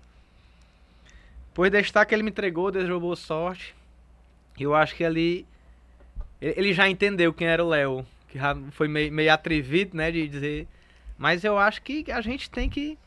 [1.56, 3.76] Por destaque, ele me entregou, desejou sorte.
[4.60, 5.46] Eu acho que ali.
[6.42, 8.06] Ele já entendeu quem era o Léo.
[8.28, 10.68] Que já foi meio, meio atrevido, né, de dizer.
[11.18, 12.98] Mas eu acho que a gente tem que,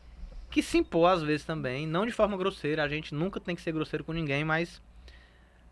[0.49, 1.87] que se impor às vezes também.
[1.87, 2.83] Não de forma grosseira.
[2.83, 4.81] A gente nunca tem que ser grosseiro com ninguém, mas.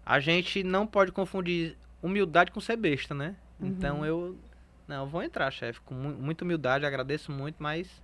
[0.05, 3.35] A gente não pode confundir humildade com ser besta, né?
[3.59, 3.67] Uhum.
[3.67, 4.37] Então eu.
[4.87, 8.01] Não, eu vou entrar, chefe, com muita humildade, agradeço muito, mas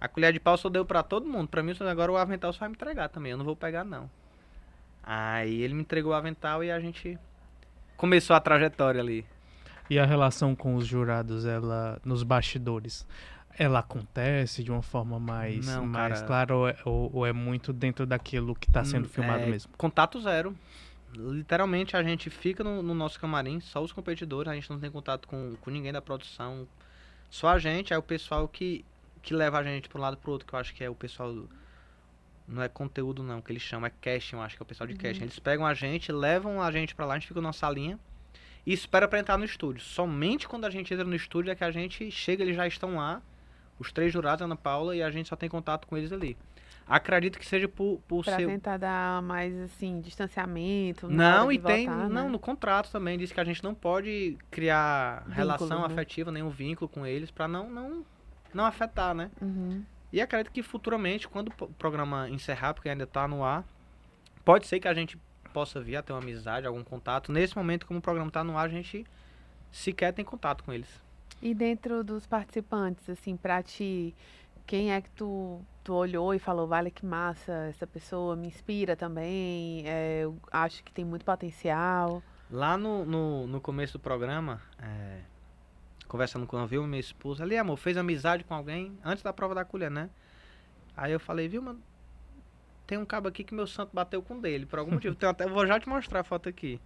[0.00, 1.48] a colher de pau só deu para todo mundo.
[1.48, 3.32] Para mim, agora o avental só vai me entregar também.
[3.32, 4.10] Eu não vou pegar, não.
[5.06, 7.16] Aí ele me entregou o avental e a gente
[7.96, 9.24] começou a trajetória ali.
[9.88, 13.06] E a relação com os jurados, ela nos bastidores,
[13.56, 17.72] ela acontece de uma forma mais, não, mais clara ou é, ou, ou é, muito
[17.72, 19.72] dentro daquilo que está sendo hum, filmado é, mesmo?
[19.76, 20.56] Contato zero
[21.16, 24.90] literalmente a gente fica no, no, nosso camarim, só os competidores, a gente não tem
[24.90, 26.68] contato com, com ninguém da produção,
[27.30, 28.84] só a gente, é o pessoal que,
[29.22, 30.94] que leva a gente para um lado para outro, que eu acho que é o
[30.94, 31.48] pessoal do,
[32.48, 34.86] não é conteúdo não, que eles chamam, é casting, eu acho que é o pessoal
[34.86, 35.00] de uhum.
[35.00, 35.22] casting.
[35.22, 37.98] Eles pegam a gente, levam a gente para lá, a gente fica na salinha
[38.64, 39.82] e espera para entrar no estúdio.
[39.82, 42.96] Somente quando a gente entra no estúdio é que a gente chega, eles já estão
[42.96, 43.20] lá,
[43.78, 46.36] os três jurados, Ana Paula, e a gente só tem contato com eles ali.
[46.88, 51.08] Acredito que seja por, por pra tentar dar mais, assim, distanciamento.
[51.08, 51.88] Não, e tem.
[51.88, 52.30] Votar, não, né?
[52.30, 55.86] no contrato também diz que a gente não pode criar vínculo, relação né?
[55.86, 58.04] afetiva, nenhum vínculo com eles, para não, não,
[58.54, 59.32] não afetar, né?
[59.42, 59.82] Uhum.
[60.12, 63.64] E acredito que futuramente, quando o programa encerrar, porque ainda tá no ar,
[64.44, 65.18] pode ser que a gente
[65.52, 67.32] possa vir a ter uma amizade, algum contato.
[67.32, 69.04] Nesse momento, como o programa tá no ar, a gente
[69.72, 70.88] sequer tem contato com eles.
[71.42, 74.14] E dentro dos participantes, assim, pra ti,
[74.66, 78.96] quem é que tu tu olhou e falou, vale que massa, essa pessoa me inspira
[78.96, 82.20] também, é, eu acho que tem muito potencial.
[82.50, 85.20] Lá no, no, no começo do programa, é,
[86.08, 89.54] conversando com a Vilma, minha esposa, ali, amor, fez amizade com alguém antes da prova
[89.54, 90.10] da colher, né?
[90.96, 91.76] Aí eu falei, Vilma,
[92.86, 95.14] tem um cabo aqui que meu santo bateu com dele, por algum motivo.
[95.14, 96.80] Tem até, vou já te mostrar a foto aqui.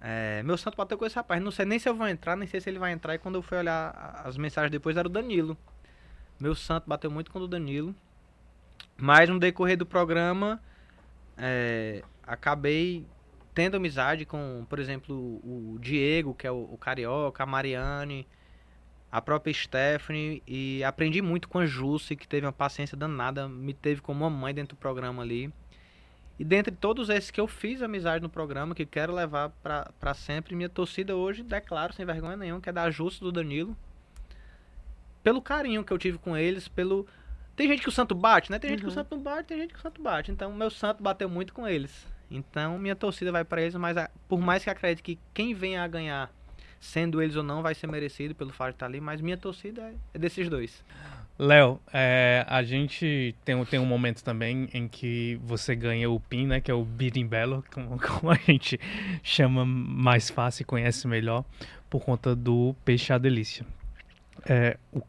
[0.00, 1.42] É, meu santo bateu com esse rapaz.
[1.42, 3.14] Não sei nem se eu vou entrar, nem sei se ele vai entrar.
[3.14, 5.56] E quando eu fui olhar as mensagens depois, era o Danilo.
[6.38, 7.94] Meu santo bateu muito com o Danilo.
[8.96, 10.60] Mas no decorrer do programa,
[11.36, 13.06] é, acabei
[13.56, 18.28] tendo amizade com, por exemplo, o Diego, que é o, o Carioca, a Mariane,
[19.10, 20.42] a própria Stephanie.
[20.46, 24.30] E aprendi muito com a Jussi, que teve uma paciência danada, me teve como uma
[24.30, 25.50] mãe dentro do programa ali.
[26.38, 30.54] E dentre todos esses que eu fiz amizade no programa, que quero levar para sempre,
[30.54, 33.74] minha torcida hoje, declaro sem vergonha nenhuma, que é da Justa do Danilo
[35.22, 37.06] pelo carinho que eu tive com eles, pelo.
[37.56, 38.58] Tem gente que o santo bate, né?
[38.58, 38.90] Tem gente uhum.
[38.90, 39.02] que o uhum.
[39.02, 40.30] santo não bate, tem gente que o santo bate.
[40.30, 42.06] Então, meu santo bateu muito com eles.
[42.30, 43.96] Então, minha torcida vai para eles, mas
[44.28, 46.30] por mais que acredite que quem venha a ganhar,
[46.80, 49.82] sendo eles ou não, vai ser merecido pelo fato de estar ali, mas minha torcida
[49.82, 50.84] é, é desses dois.
[51.38, 56.46] Léo, é, a gente tem, tem um momento também em que você ganha o PIN,
[56.46, 56.60] né?
[56.60, 58.80] Que é o birimbelo, como, como a gente
[59.22, 61.44] chama mais fácil e conhece melhor,
[61.90, 63.66] por conta do Peixe à Delícia
[64.48, 65.02] é, o,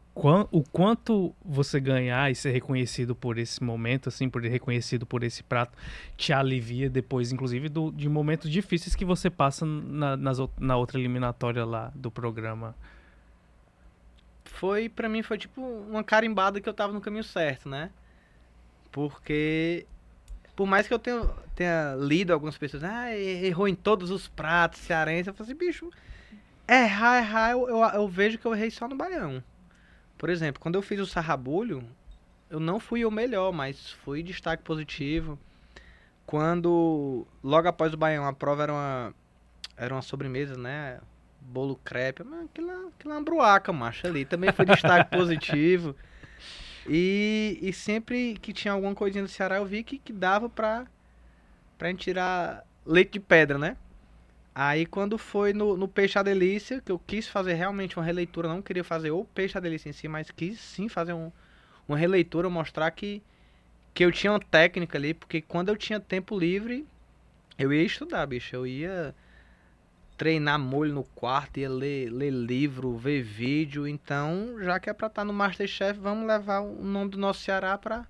[0.50, 5.42] o quanto você ganhar e ser reconhecido por esse momento, assim, por reconhecido por esse
[5.42, 5.76] prato,
[6.16, 10.98] te alivia depois, inclusive, do, de momentos difíceis que você passa na, nas, na outra
[10.98, 12.74] eliminatória lá do programa.
[14.44, 17.90] Foi, para mim, foi tipo uma carimbada que eu tava no caminho certo, né?
[18.90, 19.86] Porque,
[20.56, 24.80] por mais que eu tenha, tenha lido algumas pessoas, ah, errou em todos os pratos
[24.80, 25.90] cearenses, eu falei assim, bicho,
[26.68, 29.42] Errar, errar, eu, eu, eu, vejo que eu errei só no baião.
[30.18, 31.82] Por exemplo, quando eu fiz o sarrabulho,
[32.50, 35.38] eu não fui o melhor, mas fui destaque positivo.
[36.26, 39.14] Quando, logo após o baião, a prova era uma,
[39.76, 41.00] era uma sobremesa, né?
[41.40, 44.24] Bolo crepe, aquilo, aquilo é uma bruaca, macho, ali.
[44.24, 45.94] Também foi destaque positivo.
[46.86, 50.86] E, e sempre que tinha alguma coisinha do Ceará, eu vi que, que dava pra,
[51.78, 53.76] pra gente tirar leite de pedra, né?
[54.60, 58.48] Aí quando foi no, no Peixe à Delícia, que eu quis fazer realmente uma releitura,
[58.48, 61.30] não queria fazer o Peixe à Delícia em si, mas quis sim fazer um,
[61.86, 63.22] uma releitura, mostrar que,
[63.94, 66.84] que eu tinha uma técnica ali, porque quando eu tinha tempo livre,
[67.56, 68.56] eu ia estudar, bicho.
[68.56, 69.14] Eu ia
[70.16, 73.86] treinar molho no quarto, ia ler, ler livro, ver vídeo.
[73.86, 77.78] Então, já que é pra estar no Masterchef, vamos levar o nome do nosso Ceará
[77.78, 78.04] pra,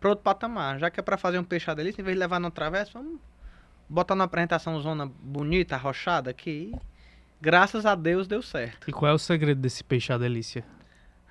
[0.00, 0.78] pra outro patamar.
[0.78, 2.92] Já que é pra fazer um peixe à delícia, em vez de levar no travessa,
[2.94, 3.20] vamos
[3.90, 6.72] botar numa apresentação zona bonita, arrochada, que
[7.40, 8.88] graças a Deus deu certo.
[8.88, 10.64] E qual é o segredo desse peixe à delícia?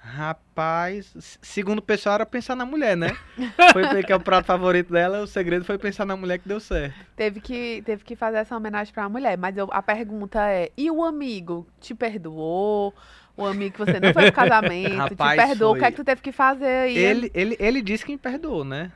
[0.02, 3.16] Rapaz, segundo o pessoal era pensar na mulher, né?
[3.74, 6.60] foi porque é o prato favorito dela, o segredo foi pensar na mulher que deu
[6.60, 6.96] certo.
[7.16, 9.38] Teve que, teve que fazer essa homenagem pra mulher.
[9.38, 12.94] Mas eu- a pergunta é: e o amigo te perdoou?
[13.36, 15.72] O amigo que você não foi pro casamento, Rapaz, te perdoou?
[15.72, 15.88] O que foi.
[15.88, 16.98] é que tu teve que fazer aí?
[16.98, 18.92] Ele, ele, ele disse que me perdoou, né?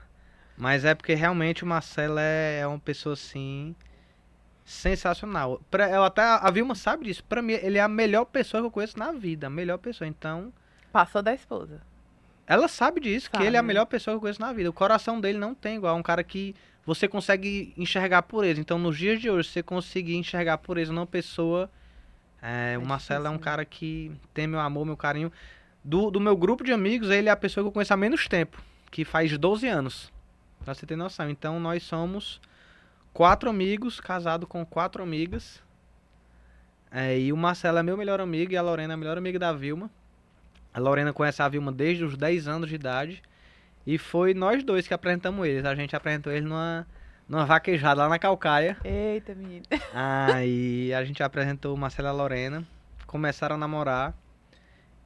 [0.57, 3.75] Mas é porque realmente o Marcelo é, é uma pessoa assim.
[4.63, 5.61] sensacional.
[5.69, 7.23] Pra, eu até, a Vilma sabe disso.
[7.23, 9.47] Pra mim, ele é a melhor pessoa que eu conheço na vida.
[9.47, 10.07] A melhor pessoa.
[10.07, 10.53] Então,
[10.91, 11.81] Passou da esposa.
[12.45, 13.67] ela sabe disso, que ele é a Sabe.
[13.67, 14.69] melhor pessoa que eu conheço na vida.
[14.69, 15.95] O coração dele não tem igual.
[15.95, 18.59] É um cara que você consegue enxergar a pureza.
[18.61, 21.69] Então, nos dias de hoje, você conseguir enxergar a pureza numa pessoa.
[22.41, 23.51] É, É o Marcelo é um difícil, né?
[23.51, 25.31] cara que tem meu amor, meu carinho.
[25.83, 28.27] Do, do meu grupo de amigos, ele é a pessoa que eu conheço há menos
[28.27, 28.61] tempo.
[28.91, 30.13] Que faz 12 anos.
[30.63, 31.29] Pra você ter noção.
[31.29, 32.39] Então, nós somos
[33.13, 35.61] quatro amigos, casado com quatro amigas.
[36.91, 39.39] É, e o Marcelo é meu melhor amigo e a Lorena é a melhor amiga
[39.39, 39.89] da Vilma.
[40.73, 43.21] A Lorena conhece a Vilma desde os 10 anos de idade.
[43.85, 45.65] E foi nós dois que apresentamos eles.
[45.65, 46.87] A gente apresentou eles numa,
[47.27, 48.77] numa vaquejada lá na Calcaia.
[48.83, 49.65] Eita, menina.
[49.93, 52.63] Aí a gente apresentou o Marcelo e a Lorena.
[53.05, 54.13] Começaram a namorar.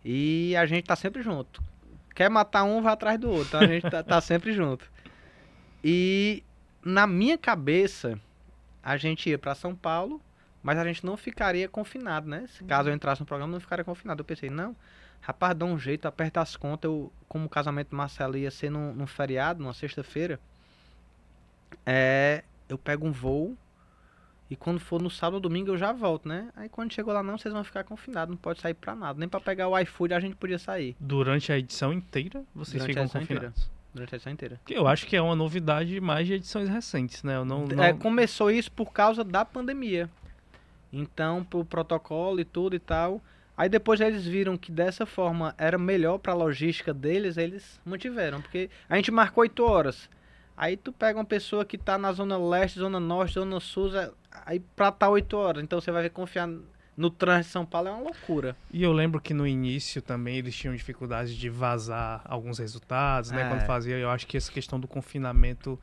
[0.06, 1.62] E a gente tá sempre junto.
[2.14, 3.48] Quer matar um, vai atrás do outro.
[3.48, 4.90] Então a gente tá, tá sempre junto.
[5.84, 6.44] E
[6.84, 8.20] na minha cabeça,
[8.84, 10.22] a gente ia pra São Paulo,
[10.64, 12.46] mas a gente não ficaria confinado, né?
[12.48, 14.22] Se caso eu entrasse no programa, não ficaria confinado.
[14.22, 14.76] Eu pensei, não,
[15.22, 16.90] rapaz, dá um jeito, aperta as contas.
[16.90, 20.40] Eu, como o casamento do Marcelo ia ser num, num feriado, numa sexta-feira,
[21.86, 23.58] é, eu pego um voo
[24.50, 26.50] e quando for no sábado ou domingo eu já volto, né?
[26.56, 29.20] Aí quando chegou lá, não, vocês vão ficar confinados, não pode sair pra nada.
[29.20, 30.96] Nem pra pegar o iFood a gente podia sair.
[31.00, 33.70] Durante a edição inteira, vocês Durante ficam confinados.
[33.98, 34.60] Durante a edição inteira.
[34.66, 37.36] Que Eu acho que é uma novidade mais de edições recentes, né?
[37.36, 37.84] Eu não, não...
[37.84, 40.08] É, começou isso por causa da pandemia.
[40.94, 43.22] Então, pro protocolo e tudo e tal.
[43.58, 48.40] Aí depois eles viram que dessa forma era melhor pra logística deles, eles mantiveram.
[48.40, 50.08] Porque a gente marcou 8 horas.
[50.56, 54.12] Aí tu pega uma pessoa que tá na zona leste, zona norte, zona sul, é-
[54.46, 55.64] aí pra tá 8 horas.
[55.64, 56.48] Então você vai ver confiar
[56.98, 58.56] no trânsito de São Paulo é uma loucura.
[58.74, 63.44] E eu lembro que no início também eles tinham dificuldade de vazar alguns resultados, né?
[63.44, 63.48] É.
[63.50, 65.80] Quando fazia, eu acho que essa questão do confinamento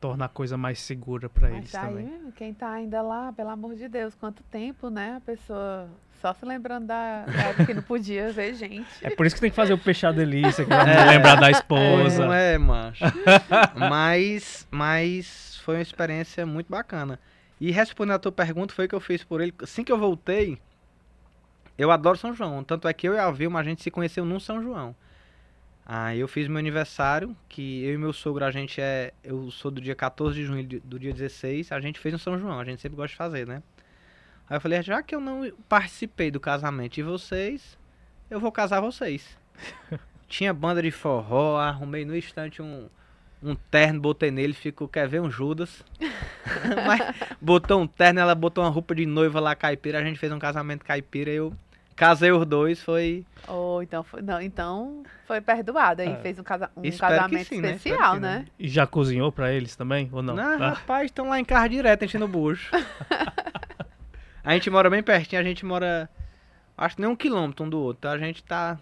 [0.00, 2.06] torna a coisa mais segura pra Mas eles tá aí, também.
[2.06, 5.14] mesmo, quem tá ainda lá, pelo amor de Deus, quanto tempo, né?
[5.16, 5.88] A pessoa
[6.20, 8.86] só se lembrando da, época que não podia ver gente.
[9.00, 11.10] É por isso que tem que fazer o peixar delícia, que vai É.
[11.10, 12.24] lembrar da esposa.
[12.24, 13.04] Não é, macho.
[13.76, 17.18] mas, mas foi uma experiência muito bacana.
[17.62, 19.54] E respondendo a tua pergunta, foi o que eu fiz por ele.
[19.62, 20.58] Assim que eu voltei,
[21.78, 22.64] eu adoro São João.
[22.64, 24.96] Tanto é que eu e a Vilma, a gente se conheceu num São João.
[25.86, 29.12] Aí eu fiz meu aniversário, que eu e meu sogro, a gente é.
[29.22, 32.36] Eu sou do dia 14 de junho do dia 16, a gente fez no São
[32.36, 33.62] João, a gente sempre gosta de fazer, né?
[34.50, 37.78] Aí eu falei, já que eu não participei do casamento de vocês,
[38.28, 39.38] eu vou casar vocês.
[40.26, 42.88] Tinha banda de forró, arrumei no instante um,
[43.42, 45.82] um terno, botei nele, ficou, quer ver um Judas?
[46.86, 47.00] Mas
[47.40, 50.38] botou um terno, ela botou uma roupa de noiva lá caipira, a gente fez um
[50.38, 51.52] casamento caipira, eu
[51.96, 56.02] casei os dois, foi Ou então foi, não, então foi perdoado.
[56.02, 56.16] Aí É.
[56.16, 57.72] fez um, casa, um casamento sim, né?
[57.72, 58.46] Especial, que né?
[58.58, 60.08] E já cozinhou pra eles também?
[60.12, 60.36] Ou não?
[60.36, 62.70] Não, Ah, rapaz, estão lá em casa direto, enchendo o bucho.
[64.44, 66.08] a gente mora bem pertinho, a gente mora,
[66.76, 68.78] acho que nem um quilômetro um do outro, então a gente tá,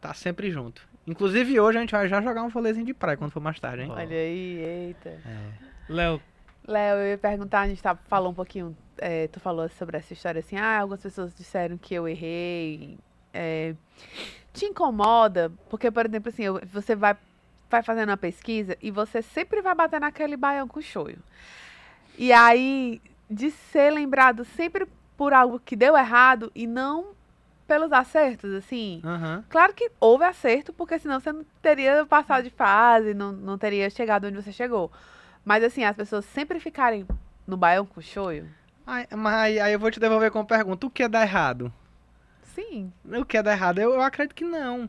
[0.00, 0.86] tá sempre junto.
[1.06, 3.82] Inclusive hoje a gente vai já jogar um volezinho de praia quando for mais tarde,
[3.82, 3.90] hein?
[3.90, 5.10] Olha aí, eita.
[5.10, 5.50] É.
[5.88, 6.20] Léo,
[6.66, 10.12] Léo, eu ia perguntar, a gente tá, falou um pouquinho, é, tu falou sobre essa
[10.14, 12.96] história assim, ah, algumas pessoas disseram que eu errei.
[13.34, 13.74] é,
[14.52, 15.50] te incomoda?
[15.68, 17.16] Porque, por exemplo, assim, eu- você vai,
[17.68, 21.18] vai fazendo uma pesquisa e você sempre vai bater naquele baião com choio.
[22.16, 27.13] E aí, de ser lembrado sempre por algo que deu errado e não
[27.66, 29.00] pelos acertos, assim.
[29.04, 29.44] Aham.
[29.48, 33.88] Claro que houve acerto, porque senão você não teria passado de fase, não, não teria
[33.90, 34.90] chegado onde você chegou.
[35.44, 37.06] Mas assim, as pessoas sempre ficarem
[37.46, 38.48] no baião com choio,
[38.86, 41.22] Aí, mas aí, aí eu vou te devolver com uma pergunta, o que é dar
[41.22, 41.72] errado?
[42.42, 42.92] sim.
[43.04, 43.78] O que é dar errado?
[43.80, 44.88] Eu, eu acredito que não.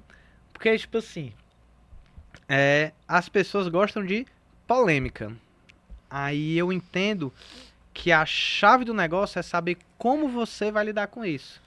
[0.54, 1.34] Porque, tipo assim,
[2.48, 4.26] é, as pessoas gostam de
[4.68, 5.36] polêmica.
[6.10, 7.34] Aí eu entendo
[7.94, 11.62] que a chave do negócio é saber como você vai lidar com isso.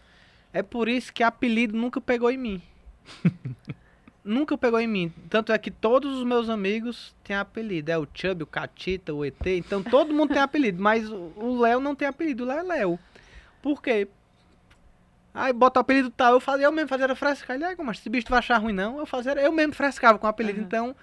[0.52, 2.62] É por isso que apelido nunca pegou em mim.
[4.24, 5.12] nunca pegou em mim.
[5.28, 7.90] Tanto é que todos os meus amigos têm apelido.
[7.90, 9.46] É o Chubby, o Catita, o ET.
[9.46, 10.82] Então todo mundo tem apelido.
[10.82, 12.44] Mas o Léo não tem apelido.
[12.44, 12.98] O Léo é Léo.
[13.62, 14.08] Por quê?
[15.34, 17.54] Aí bota o apelido tal, eu fazia, eu mesmo fazia frescar.
[17.54, 18.98] Ele, ah, mas esse bicho tu vai achar ruim, não?
[18.98, 20.58] Eu fazia, eu mesmo frescava com o apelido.
[20.58, 20.64] Uhum.
[20.64, 20.96] Então,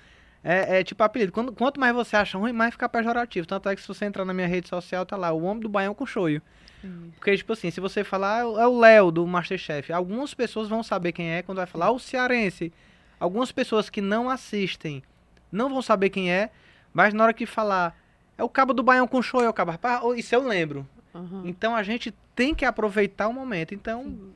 [0.43, 1.31] é, é, tipo apelido.
[1.31, 3.47] Quando, quanto mais você acha ruim, mais fica pejorativo.
[3.47, 5.69] Tanto é que se você entrar na minha rede social, tá lá, o homem do
[5.69, 6.41] baião com choio.
[6.86, 7.11] Uhum.
[7.15, 10.83] Porque, tipo assim, se você falar, ah, é o Léo do Masterchef, algumas pessoas vão
[10.83, 12.71] saber quem é quando vai falar, ah, o cearense.
[13.19, 15.01] Algumas pessoas que não assistem
[15.51, 16.49] não vão saber quem é,
[16.93, 17.97] mas na hora que falar,
[18.38, 20.88] é o cabo do baião com choio, é o cabo, rapaz, isso eu lembro.
[21.13, 21.43] Uhum.
[21.45, 23.73] Então a gente tem que aproveitar o momento.
[23.73, 24.33] Então, Sim.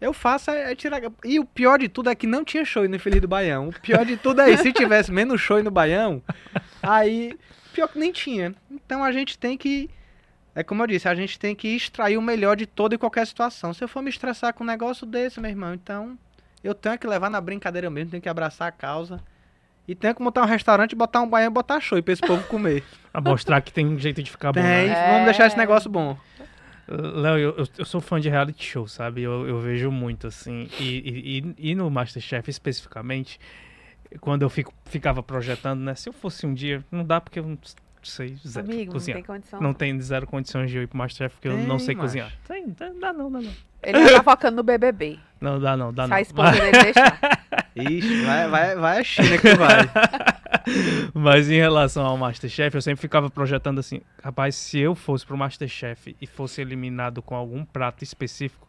[0.00, 1.00] eu faço é, é, tirar.
[1.24, 3.68] E o pior de tudo é que não tinha show no Feliz do Baião.
[3.70, 6.22] O pior de tudo é se tivesse menos show no Baião,
[6.82, 7.36] aí.
[7.72, 8.54] Pior que nem tinha.
[8.70, 9.90] Então a gente tem que.
[10.56, 13.26] É como eu disse, a gente tem que extrair o melhor de toda e qualquer
[13.26, 13.74] situação.
[13.74, 16.18] Se eu for me estressar com um negócio desse, meu irmão, então
[16.64, 19.20] eu tenho que levar na brincadeira mesmo, tenho que abraçar a causa.
[19.86, 22.42] E tem que montar um restaurante, botar um baiano e botar show pra esse povo
[22.48, 22.82] comer.
[23.12, 24.68] pra mostrar que tem um jeito de ficar tem, bom.
[24.68, 25.10] Tem, né?
[25.10, 26.16] vamos deixar esse negócio bom.
[26.88, 29.22] Léo, eu, eu, sou fã de reality show, sabe?
[29.22, 30.70] Eu, eu vejo muito, assim.
[30.80, 33.38] E, e, e, no Masterchef, especificamente,
[34.20, 35.94] quando eu fico, ficava projetando, né?
[35.94, 37.58] Se eu fosse um dia, não dá porque eu não
[38.06, 39.18] sei zero Amigo, cozinhar.
[39.18, 39.60] não tem condição.
[39.60, 42.06] Não tem zero condições de eu ir pro Masterchef porque tem, eu não sei macho.
[42.06, 42.32] cozinhar.
[42.46, 43.52] Tem, dá não, dá não.
[43.82, 45.18] Ele tá focando no BBB.
[45.38, 46.16] Não, dá não, dá Se não.
[46.16, 47.20] a esposa dele deixar.
[47.76, 49.80] Ixi, vai, vai, vai a China que vai.
[51.12, 55.36] Mas em relação ao Masterchef, eu sempre ficava projetando assim, rapaz, se eu fosse pro
[55.36, 58.66] Masterchef e fosse eliminado com algum prato específico,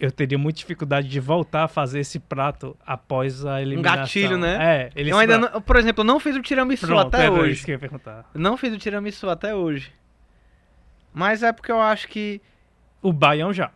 [0.00, 3.98] eu teria muita dificuldade de voltar a fazer esse prato após a eliminação.
[3.98, 4.58] Um gatilho, né?
[4.60, 7.52] É, ele Eu ainda não, por exemplo, eu não fiz o tiramisu Pronto, até hoje.
[7.52, 8.30] Isso que eu ia perguntar.
[8.34, 9.92] Não fiz o tiramisu até hoje.
[11.12, 12.40] Mas é porque eu acho que
[13.02, 13.70] o baião já.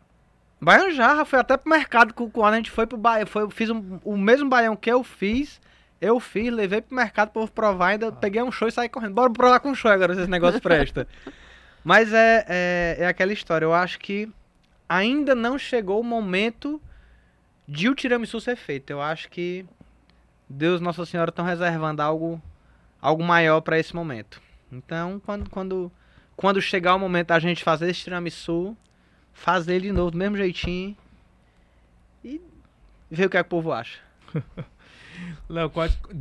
[0.61, 3.99] Baião já, foi até pro mercado quando a gente foi pro baião, foi, fiz um,
[4.05, 5.61] o mesmo baião que eu fiz,
[6.01, 8.13] eu fiz, levei pro mercado pra provar, ainda ah.
[8.13, 9.15] peguei um show e saí correndo.
[9.15, 11.09] Bora provar com show agora se esse negócio presta.
[11.83, 14.31] Mas é, é, é aquela história, eu acho que
[14.93, 16.81] ainda não chegou o momento
[17.67, 18.91] de o tiramisu ser feito.
[18.91, 19.65] Eu acho que
[20.47, 22.43] Deus Nossa Senhora estão reservando algo,
[23.01, 24.43] algo maior para esse momento.
[24.71, 25.93] Então, quando, quando,
[26.37, 28.77] quando chegar o momento da gente fazer esse tiramisu,
[29.33, 30.95] fazer ele de novo do mesmo jeitinho
[32.23, 32.39] e
[33.11, 33.99] ver o que, é que o povo acha.
[35.49, 35.73] Léo,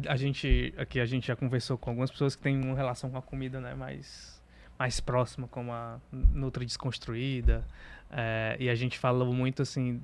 [0.08, 3.18] a gente aqui a gente já conversou com algumas pessoas que têm uma relação com
[3.18, 4.40] a comida, né, mais
[4.82, 7.64] mais próxima, como a Nutra Desconstruída,
[8.12, 10.02] é, e a gente falou muito assim,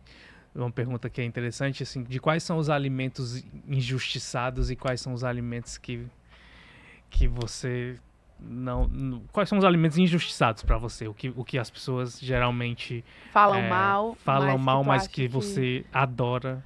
[0.55, 5.13] uma pergunta que é interessante, assim, de quais são os alimentos injustiçados e quais são
[5.13, 6.07] os alimentos que,
[7.09, 7.99] que você
[8.39, 11.07] não, não quais são os alimentos injustiçados para você?
[11.07, 15.27] O que, o que as pessoas geralmente falam é, mal, falam mal, mas que, que
[15.27, 16.63] você adora.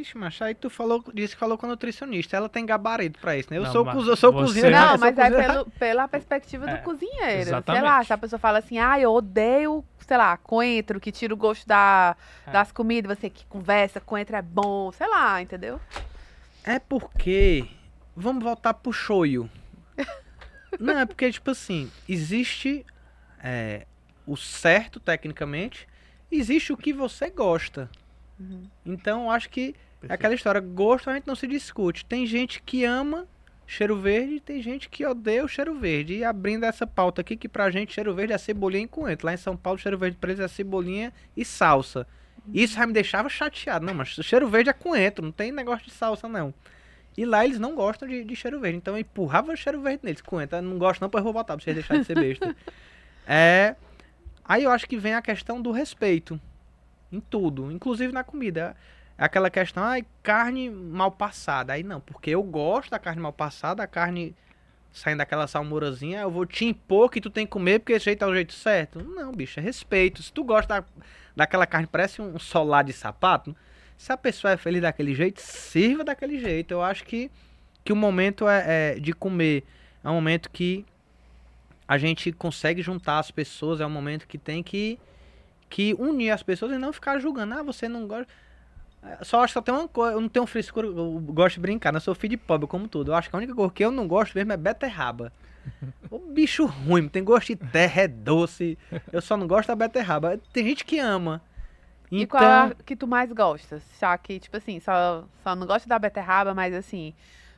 [0.00, 2.36] Ixi, mas aí tu falou, disse que falou com a nutricionista.
[2.36, 3.58] Ela tem gabarito pra isso, né?
[3.58, 4.74] Eu não, sou, eu sou cozinheiro.
[4.74, 7.40] Não, mas é pelo, pela perspectiva é, do cozinheiro.
[7.40, 7.82] Exatamente.
[7.82, 11.32] Sei lá, se a pessoa fala assim, ah, eu odeio, sei lá, coentro, que tira
[11.32, 12.16] o gosto da,
[12.46, 12.50] é.
[12.50, 15.80] das comidas, você que conversa, coentro é bom, sei lá, entendeu?
[16.64, 17.66] É porque,
[18.16, 19.48] vamos voltar pro shoyu.
[20.80, 22.84] não, é porque, tipo assim, existe
[23.42, 23.86] é,
[24.26, 25.86] o certo, tecnicamente,
[26.30, 27.90] existe o que você gosta.
[28.38, 28.64] Uhum.
[28.84, 30.10] Então, acho que Perfeito.
[30.10, 32.04] é aquela história, gosto a gente não se discute.
[32.04, 33.26] Tem gente que ama
[33.66, 36.14] cheiro verde, tem gente que odeia o cheiro verde.
[36.14, 39.26] E abrindo essa pauta aqui, que pra gente cheiro verde é cebolinha e coentro.
[39.26, 42.06] Lá em São Paulo, cheiro verde pra eles é cebolinha e salsa.
[42.46, 42.52] Uhum.
[42.54, 43.84] Isso já me deixava chateado.
[43.84, 46.52] Não, mas cheiro verde é coentro, não tem negócio de salsa, não.
[47.16, 48.78] E lá eles não gostam de, de cheiro verde.
[48.78, 50.20] Então eu empurrava o cheiro verde neles.
[50.20, 52.56] Coentro, não gosto não, pois vou botar pra vocês deixarem de ser besta.
[53.26, 53.76] é...
[54.44, 56.38] Aí eu acho que vem a questão do respeito.
[57.14, 58.76] Em tudo, inclusive na comida.
[59.16, 61.72] Aquela questão, ai, carne mal passada.
[61.72, 64.34] Aí não, porque eu gosto da carne mal passada, a carne
[64.92, 68.24] saindo daquela salmourazinha, eu vou te impor que tu tem que comer porque esse jeito
[68.24, 69.02] é o jeito certo.
[69.02, 70.22] Não, bicho, é respeito.
[70.22, 70.86] Se tu gosta da,
[71.34, 73.56] daquela carne, parece um solar de sapato,
[73.96, 76.72] se a pessoa é feliz daquele jeito, sirva daquele jeito.
[76.72, 77.30] Eu acho que,
[77.84, 79.64] que o momento é, é de comer
[80.04, 80.84] é um momento que
[81.88, 84.98] a gente consegue juntar as pessoas, é um momento que tem que
[85.68, 87.54] que unir as pessoas e não ficar julgando.
[87.54, 88.26] Ah, você não gosta.
[89.02, 90.14] É, só acho que só tem uma coisa.
[90.14, 90.86] Eu não tenho frescura.
[90.86, 92.00] Eu gosto de brincar, não né?
[92.00, 93.10] sou filho de pobre como tudo.
[93.10, 95.32] Eu acho que a única coisa que eu não gosto mesmo é beterraba.
[96.10, 98.78] o bicho ruim, tem gosto de terra, é doce.
[99.12, 100.38] Eu só não gosto da beterraba.
[100.52, 101.42] Tem gente que ama.
[102.10, 103.82] E qual é a Então, que tu mais gosta?
[104.00, 107.14] Já que, tipo assim, só, só não gosta da beterraba, mas assim,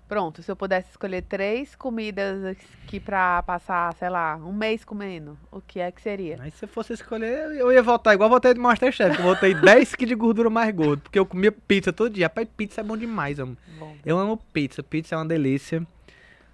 [0.08, 5.38] pronto, se eu pudesse escolher três comidas aqui pra passar, sei lá, um mês comendo,
[5.50, 6.36] o que é que seria?
[6.38, 9.16] Mas se eu fosse escolher, eu ia votar igual eu votei do Masterchef.
[9.16, 11.02] que Eu votei 10 quilos de gordura mais gordo.
[11.02, 12.26] Porque eu comia pizza todo dia.
[12.26, 13.56] Rapaz, pizza é bom demais, amo.
[13.78, 14.82] Bom, Eu amo pizza.
[14.82, 15.86] Pizza é uma delícia.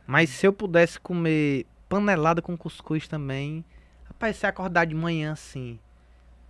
[0.06, 3.64] Mas se eu pudesse comer panelada com cuscuz também.
[4.04, 5.78] Rapaz, se acordar de manhã assim,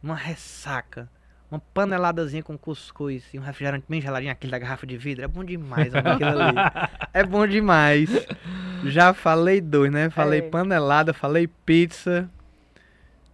[0.03, 1.11] uma ressaca,
[1.53, 5.29] uma paneladazinha com cuscuz e um refrigerante bem geladinho, aquele da garrafa de vidro, é
[5.29, 6.57] bom demais, amo aquilo ali.
[7.13, 8.09] É bom demais.
[8.85, 10.09] Já falei dois, né?
[10.09, 10.43] Falei É.
[10.43, 12.29] panelada, falei pizza.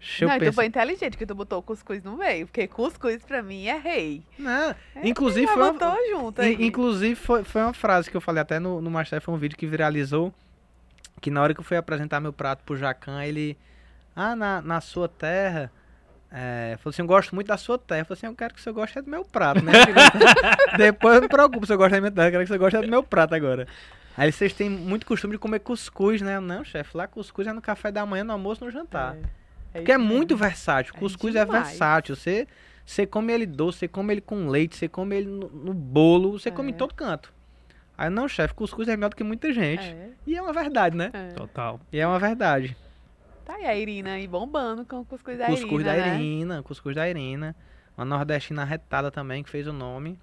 [0.01, 0.53] Deixa eu não, e tu pensar.
[0.55, 4.23] foi inteligente que tu botou cuscuz no meio, porque cuscuz pra mim é rei.
[4.39, 4.77] Não, É,
[5.09, 6.57] inclusive foi uma, junto aí.
[6.61, 9.57] Inclusive, foi, foi uma frase que eu falei até no, no Masterchef, foi um vídeo
[9.57, 10.33] que viralizou.
[11.21, 13.57] Que na hora que eu fui apresentar meu prato pro Jacan, ele.
[14.14, 15.71] Ah, na, na sua terra.
[16.31, 18.01] É, falou assim: Eu gosto muito da sua terra.
[18.03, 19.72] Eu falei assim: Eu quero que você goste é do meu prato, né?
[20.76, 22.76] Depois eu me preocupo se eu gosto da minha terra, eu quero que você goste
[22.76, 23.66] é do meu prato agora.
[24.16, 26.41] Aí vocês têm muito costume de comer cuscuz, né?
[26.41, 29.16] Não, chefe, lá cuscuz é no café da manhã, no almoço, no jantar.
[29.72, 30.93] É, Porque é muito versátil.
[30.97, 31.68] É Cuscuz é, demais.
[31.68, 32.16] versátil.
[32.16, 32.49] Você,
[32.85, 36.33] você come ele doce, você come ele com leite, você come ele no, no bolo,
[36.33, 36.76] você come em É.
[36.76, 37.33] todo canto.
[37.97, 39.83] Aí não, chefe, cuscuz é melhor do que muita gente.
[39.85, 41.11] É, E é uma verdade, né?
[41.12, 41.29] é.
[41.33, 41.81] Total.
[41.93, 42.76] E é uma verdade.
[43.49, 46.14] Tá aí a Irina aí bombando com o cuscuz da cuscuz Irina, da né?
[46.16, 47.57] Irina, cuscuz da Irina.
[47.96, 50.18] Uma nordestina retada também, que fez o nome.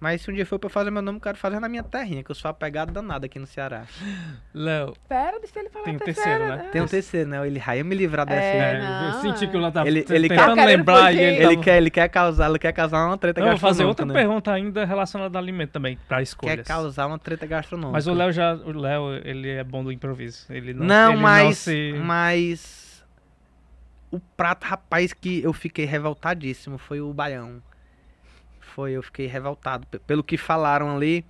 [0.00, 1.82] Mas se um dia for pra eu fazer meu nome, eu quero fazer na minha
[1.82, 3.82] terrinha, que eu sou apegado danado aqui no Ceará.
[4.54, 6.68] Léo, Pera, deixa ele falar Tem terceira, terceiro, né?
[6.70, 7.46] Tem um terceiro, né?
[7.46, 8.40] Ele vai me livrar dessa.
[8.40, 11.12] É, é, não, eu senti que o Léo tava Ele- ele quer- tentando querendo lembrar
[11.12, 13.58] ele, Ele tava- quer, ele quer causar, ele quer causar uma treta Não, eu vou
[13.58, 14.14] fazer gastronômica, outra né?
[14.14, 16.56] pergunta ainda relacionada ao alimento também, pra escolhas.
[16.56, 17.92] Quer causar uma treta gastronômica.
[17.92, 20.46] Mas o Léo já, o Léo, ele é bom do improviso.
[20.48, 21.92] Ele não, Não, ele não mas, se...
[22.04, 23.04] mas
[24.12, 27.60] o prato, rapaz, que eu fiquei revoltadíssimo foi o baião.
[28.78, 31.24] Foi, eu fiquei revoltado pe- pelo que falaram ali,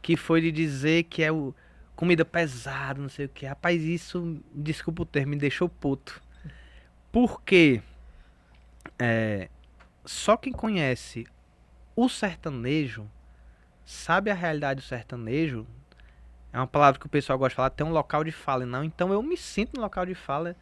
[0.00, 1.52] que foi de dizer que é o
[1.96, 3.44] comida pesada, não sei o que.
[3.44, 6.22] Rapaz, isso, desculpa o termo, me deixou puto.
[7.10, 7.82] Porque
[8.96, 9.48] é,
[10.04, 11.26] só quem conhece
[11.96, 13.10] o sertanejo
[13.84, 15.66] sabe a realidade do sertanejo
[16.52, 18.84] é uma palavra que o pessoal gosta de falar, tem um local de fala, não.
[18.84, 20.54] Então eu me sinto no local de fala.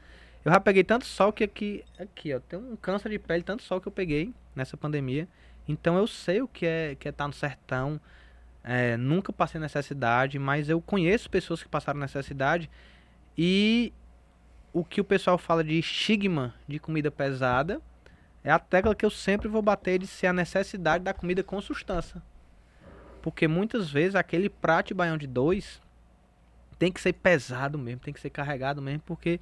[0.43, 3.63] Eu já peguei tanto sol que aqui, aqui, ó, tem um câncer de pele, tanto
[3.63, 5.29] sol que eu peguei nessa pandemia.
[5.67, 8.01] Então eu sei o que é que é estar no sertão.
[8.65, 12.71] É, nunca passei necessidade, mas eu conheço pessoas que passaram necessidade.
[13.37, 13.93] E
[14.73, 17.81] o que o pessoal fala de estigma de comida pesada
[18.45, 21.61] é a tecla que eu sempre vou bater de ser a necessidade da comida com
[21.61, 22.23] sustância.
[23.21, 25.81] Porque muitas vezes aquele prato de baião de dois
[26.79, 29.39] tem que ser pesado mesmo, tem que ser carregado mesmo, porque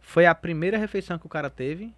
[0.00, 1.94] foi a primeira refeição que o cara teve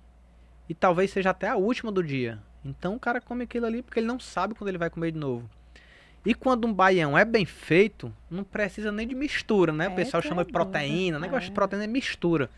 [0.68, 2.38] e talvez seja até a última do dia.
[2.64, 5.18] Então o cara come aquilo ali porque ele não sabe quando ele vai comer de
[5.18, 5.48] novo.
[6.24, 9.86] E quando um baião é bem feito, não precisa nem de mistura, né?
[9.86, 11.48] É, o pessoal chama de pergunta, proteína, o negócio é.
[11.48, 12.48] de proteína é mistura.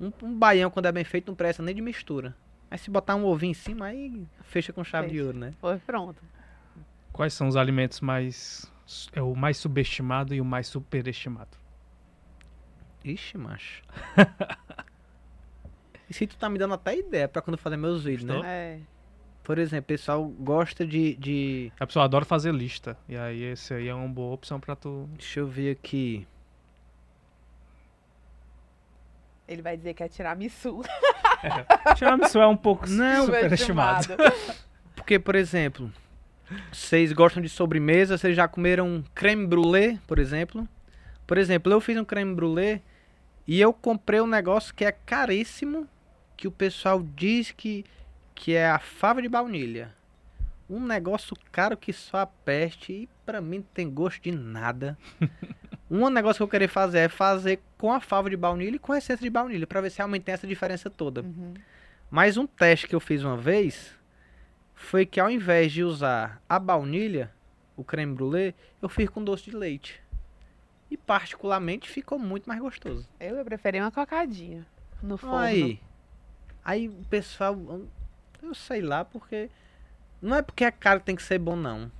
[0.00, 2.34] Um, um baião, quando é bem feito, não precisa nem de mistura.
[2.70, 5.26] Mas se botar um ovinho em cima, aí fecha com chave de Fecha.
[5.26, 5.52] ouro, né?
[5.60, 6.22] Foi pronto.
[7.12, 8.70] Quais são os alimentos mais...
[9.12, 11.58] É o mais subestimado e o mais superestimado?
[13.04, 13.82] Ixi, macho.
[16.08, 18.40] e se tu tá me dando até ideia pra quando eu fazer meus vídeos, né?
[18.44, 18.80] É.
[19.46, 21.72] Por exemplo, o pessoal gosta de, de.
[21.78, 22.98] A pessoa adora fazer lista.
[23.08, 25.08] E aí esse aí é uma boa opção pra tu...
[25.12, 26.26] Deixa eu ver aqui.
[29.46, 30.82] Ele vai dizer que é tiramisu.
[31.94, 34.08] Tiramisu é um pouco Não, superestimado.
[34.96, 35.92] Porque, por exemplo,
[36.72, 40.68] vocês gostam de sobremesa, vocês já comeram creme brulee, por exemplo?
[41.24, 42.82] Por exemplo, eu fiz um creme brulee
[43.46, 45.86] e eu comprei um negócio que é caríssimo,
[46.36, 47.84] que o pessoal diz que,
[48.36, 49.92] que é a fava de baunilha.
[50.68, 54.96] Um negócio caro que só a peste e pra mim não tem gosto de nada.
[55.90, 58.92] um negócio que eu queria fazer é fazer com a fava de baunilha e com
[58.92, 61.22] a essência de baunilha, pra ver se realmente tem essa diferença toda.
[61.22, 61.54] Uhum.
[62.10, 63.96] Mas um teste que eu fiz uma vez
[64.74, 67.32] foi que ao invés de usar a baunilha,
[67.74, 70.00] o creme brulee, eu fiz com doce de leite.
[70.90, 73.08] E particularmente ficou muito mais gostoso.
[73.18, 74.66] Eu, eu preferi uma cocadinha
[75.02, 75.38] no forno.
[75.38, 75.80] Aí,
[76.64, 77.56] aí o pessoal,
[78.48, 79.50] eu- sei lá porque
[80.22, 81.90] não é porque é caro que tem que ser bom não.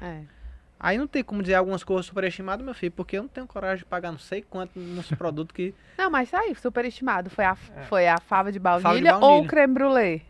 [0.00, 0.22] É.
[0.80, 3.78] Aí não tem como dizer algumas coisas superestimadas, meu filho, porque eu não tenho coragem
[3.78, 7.30] de pagar não sei quanto nos produtos que Não, mas tá aí, superestimado.
[7.30, 8.90] Foi a, foi a fava de baunilha, É.
[8.90, 9.44] Fava de ou baunilha.
[9.46, 10.22] o creme brulee?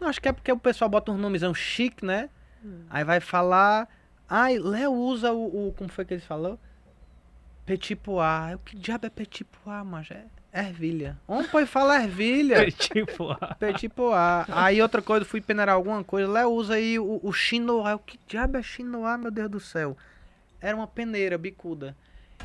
[0.00, 2.28] Não, acho que é porque o pessoal bota um nomezão chique, né?
[2.64, 2.84] Hum.
[2.90, 3.88] Aí vai falar.
[4.28, 6.58] Ai, Léo usa o, o- Como foi que ele falou?
[7.64, 8.52] Petit pois.
[8.52, 10.24] Eu, Que diabo é petit pois, mas é.
[10.52, 11.16] Ervilha.
[11.26, 12.70] Homem, pô, fala ervilha.
[12.70, 14.46] tipo, ah, Petit poá.
[14.48, 16.30] Aí outra coisa, fui peneirar alguma coisa.
[16.30, 17.94] Léo, usa aí o, o chinoá.
[17.94, 19.96] O que diabo é chinoá, meu Deus do céu?
[20.60, 21.96] Era uma peneira bicuda.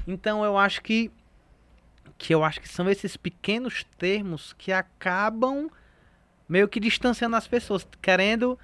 [0.07, 1.11] Então eu acho que.
[2.17, 5.69] Que eu acho que são esses pequenos termos que acabam
[6.47, 8.57] meio que distanciando as pessoas, querendo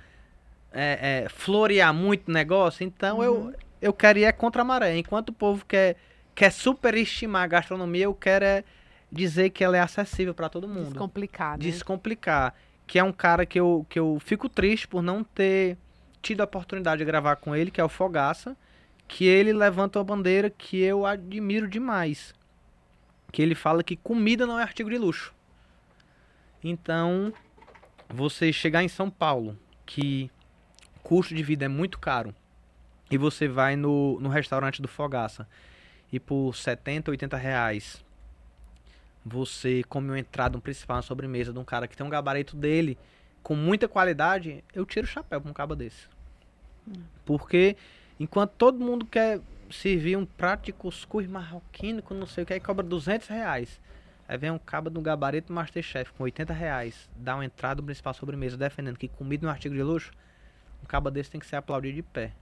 [0.72, 2.84] é, é, florear muito negócio.
[2.84, 4.98] Então eu, eu quero ir é contra a maré.
[4.98, 5.96] Enquanto o povo quer,
[6.36, 8.64] quer superestimar a gastronomia, eu quero é
[9.12, 11.64] dizer que ela é acessível para todo mundo Descomplicar, né?
[11.64, 12.54] descomplicar.
[12.86, 15.78] Que é um cara que eu, que eu fico triste por não ter
[16.22, 18.58] tido a oportunidade de gravar com ele, que é o Fogaça.
[19.08, 22.34] Que ele levanta uma bandeira que eu admiro demais.
[23.32, 25.34] Que ele fala que comida não é artigo de luxo.
[26.64, 27.32] Então,
[28.08, 30.30] você chegar em São Paulo, que
[30.98, 32.34] o custo de vida é muito caro,
[33.10, 35.48] e você vai no, no restaurante do Fogaça,
[36.12, 38.04] e por 70, 80 reais
[39.26, 42.56] você come uma entrada, um principal, uma sobremesa de um cara que tem um gabarito
[42.56, 42.98] dele
[43.44, 46.08] com muita qualidade, eu tiro o chapéu pra um caba desse.
[47.26, 47.76] Porque
[48.20, 49.40] enquanto todo mundo quer
[49.72, 53.80] servir um prato de cuscuz marroquino com não sei o que, aí cobra 200 reais.
[54.28, 58.14] Aí vem um caba do gabarito Masterchef com 80 reais, dá uma entrada, um principal
[58.14, 60.12] sobremesa, defendendo que comida é um artigo de luxo,
[60.84, 62.34] um caba desse tem que ser aplaudido de pé.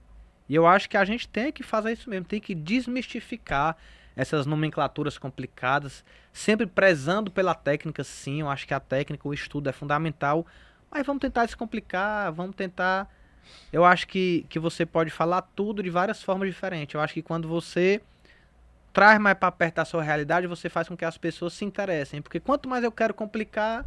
[0.48, 3.76] E eu acho que a gente tem que fazer isso mesmo, tem que desmistificar
[4.18, 9.70] essas nomenclaturas complicadas, sempre prezando pela técnica, sim, eu acho que a técnica, o estudo
[9.70, 10.44] é fundamental,
[10.90, 13.08] mas vamos tentar descomplicar, vamos tentar.
[13.72, 16.94] Eu acho que, que você pode falar tudo de várias formas diferentes.
[16.94, 18.02] Eu acho que quando você
[18.92, 22.20] traz mais para perto da sua realidade, você faz com que as pessoas se interessem.
[22.20, 23.86] Porque quanto mais eu quero complicar,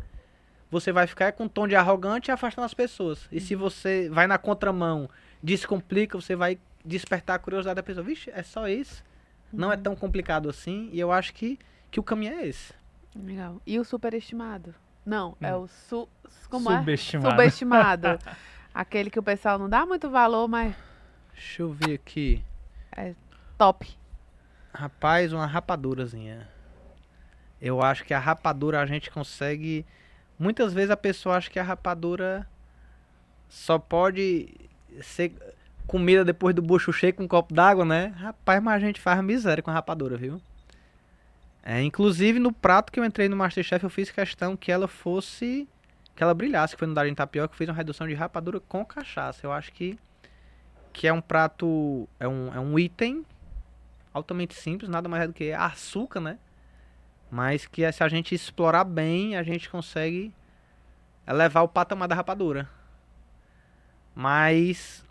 [0.70, 3.28] você vai ficar com um tom de arrogante e afastando as pessoas.
[3.34, 5.10] E se você vai na contramão,
[5.44, 8.06] descomplica, você vai despertar a curiosidade da pessoa.
[8.06, 9.04] Vixe, é só isso?
[9.52, 10.90] Não é tão complicado assim.
[10.92, 12.74] E eu acho que, que o caminho é esse.
[13.16, 13.62] Legal.
[13.66, 14.74] E o superestimado?
[15.06, 15.64] Não, é Hum.
[15.64, 16.08] o su...
[16.50, 16.78] Como é?
[16.80, 17.30] subestimado.
[17.32, 18.08] Subestimado.
[18.74, 20.74] Aquele que o pessoal não dá muito valor, mas
[21.34, 22.44] Deixa eu ver aqui.
[23.58, 23.90] top.
[24.74, 26.48] Rapaz, uma rapadurazinha.
[27.60, 29.86] Eu acho que a rapadura a gente consegue.
[30.40, 32.48] Muitas vezes a pessoa acha que a rapadura
[33.50, 34.54] só pode
[35.02, 35.34] ser
[35.92, 38.14] comida depois do bucho cheio com um copo d'água, né?
[38.16, 40.42] Rapaz, mas a gente faz miséria com a rapadura, viu?
[41.62, 45.68] É, inclusive no prato que eu entrei no Masterchef eu fiz questão que ela fosse.
[46.16, 48.86] que ela brilhasse, que foi no Darinho Tapioca, eu fiz uma redução de rapadura com
[48.86, 49.46] cachaça.
[49.46, 50.00] Eu acho que.
[50.94, 52.08] que é um prato.
[52.18, 53.26] é um, é um item
[54.14, 56.38] altamente simples, nada mais é do que açúcar, né?
[57.30, 60.34] Mas que se a gente explorar bem, a gente consegue
[61.28, 62.70] elevar o patamar da rapadura.
[64.16, 65.04] Mas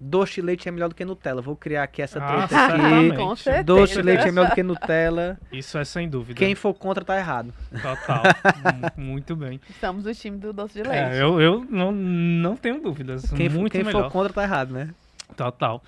[0.00, 1.40] doce de leite é melhor do que Nutella.
[1.40, 3.16] Vou criar aqui essa Ah, treta aqui.
[3.16, 3.64] Com certeza.
[3.64, 5.38] Doce de leite é melhor do que Nutella.
[5.52, 6.38] Isso é sem dúvida.
[6.38, 7.52] Quem for contra tá errado.
[7.80, 8.22] Total.
[8.96, 9.60] Mu- Muito bem.
[9.70, 11.14] Estamos do time do doce de leite.
[11.16, 13.30] É, eu eu não, não tenho dúvidas.
[13.32, 14.04] Quem, for- Muito quem melhor.
[14.04, 14.90] for contra tá errado, né?
[15.36, 15.82] Total.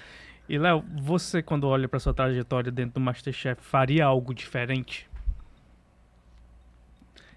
[0.48, 5.08] E, Léo, você, quando olha pra sua trajetória dentro do Masterchef, faria algo diferente?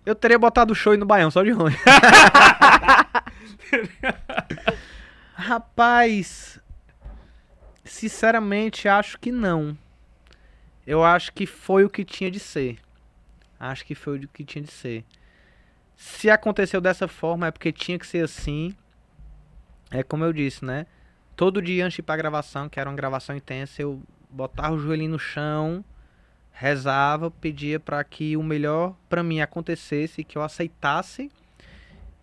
[0.05, 1.73] Eu teria botado o show no Baião, só de ruim.
[5.41, 6.59] Rapaz,
[7.85, 9.77] sinceramente acho que não.
[10.85, 12.77] Eu acho que foi o que tinha de ser.
[13.57, 15.05] Acho que foi o que tinha de ser.
[15.95, 18.75] Se aconteceu dessa forma é porque tinha que ser assim.
[19.89, 20.85] É como eu disse, né?
[21.37, 24.79] Todo dia antes de ir pra gravação, que era uma gravação intensa, eu botava o
[24.79, 25.85] joelhinho no chão,
[26.51, 31.31] rezava, pedia para que o melhor para mim acontecesse, que eu aceitasse.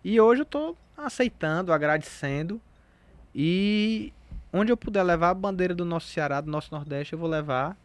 [0.03, 2.61] E hoje eu tô aceitando, agradecendo.
[3.39, 4.11] E
[4.51, 7.77] onde eu puder levar a bandeira do nosso Ceará, do nosso Nordeste, eu vou levar.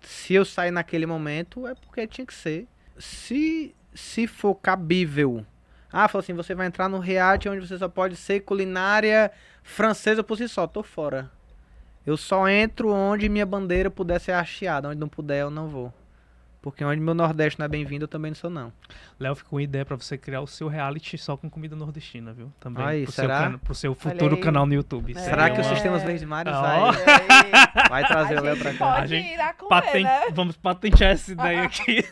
[0.00, 2.66] Se eu sair naquele momento, é porque tinha que ser.
[2.98, 5.46] Se, se for cabível.
[5.92, 9.30] Ah, falou assim, você vai entrar no reality onde você só pode ser culinária
[9.62, 10.66] francesa por si só.
[10.66, 11.30] Tô fora.
[12.04, 14.88] Eu só entro onde minha bandeira puder ser hasteada.
[14.88, 15.94] Onde não puder, eu não vou.
[16.60, 18.72] Porque onde meu Nordeste não é bem-vindo, eu também não sou, não.
[19.18, 22.52] Léo, fica uma ideia pra você criar o seu reality só com comida nordestina, viu?
[22.58, 22.84] Também.
[22.84, 23.48] Aí, pro, será?
[23.50, 25.12] Seu, pro seu futuro canal no YouTube.
[25.16, 25.20] É.
[25.20, 25.62] Será que o É.
[25.64, 26.60] Sistemas Verdes Mares Ó.
[26.60, 26.92] vai,
[27.88, 28.78] vai trazer a o Léo pra cá?
[28.94, 29.38] pode A gente
[29.68, 30.20] Paten- né?
[30.32, 32.04] Vamos patentear essa ideia aqui.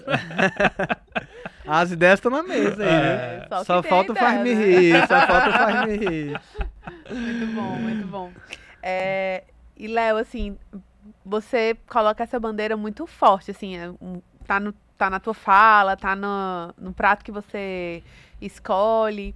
[1.66, 2.92] As ideias estão na mesa aí, É.
[3.40, 3.46] né?
[3.48, 4.64] Só, Só falta o faz-me né?
[4.64, 6.40] rir, só falta o faz-me rir.
[7.10, 8.32] Muito bom, muito bom.
[8.80, 9.42] É,
[9.76, 10.56] e Léo, assim,
[11.24, 15.96] você coloca essa bandeira muito forte, assim, é um- tá, no, tá na tua fala,
[15.96, 18.02] tá no, no prato que você
[18.40, 19.34] escolhe.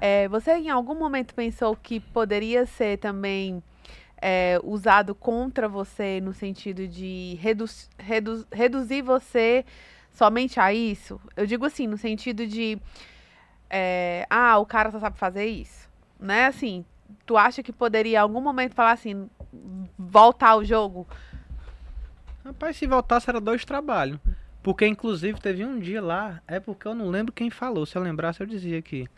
[0.00, 3.62] É, você em algum momento pensou que poderia ser também
[4.20, 7.64] é, usado contra você no sentido de redu
[7.98, 9.64] redu reduzir você
[10.12, 11.20] somente a isso?
[11.36, 12.78] Eu digo assim, no sentido de.
[13.68, 15.90] é, ah, o cara só sabe fazer isso.
[16.18, 16.46] Né?
[16.46, 16.84] Assim,
[17.26, 19.28] tu acha que poderia em algum momento falar assim,
[19.98, 21.06] voltar o jogo?
[22.44, 24.18] Rapaz, se voltasse era dois trabalhos.
[24.62, 27.84] Porque, inclusive, teve um dia lá, é porque eu não lembro quem falou.
[27.84, 29.08] Se eu lembrasse, eu dizia aqui.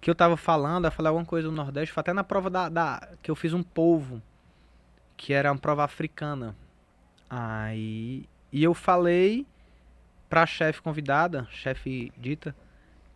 [0.00, 2.68] Que eu tava falando, eu falei alguma coisa do Nordeste, foi até na prova da,
[2.68, 3.08] da.
[3.22, 4.22] que eu fiz um polvo.
[5.16, 6.56] Que era uma prova africana.
[7.28, 8.26] Aí.
[8.50, 9.46] E eu falei
[10.30, 12.54] pra chefe convidada, chefe dita,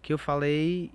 [0.03, 0.93] que eu falei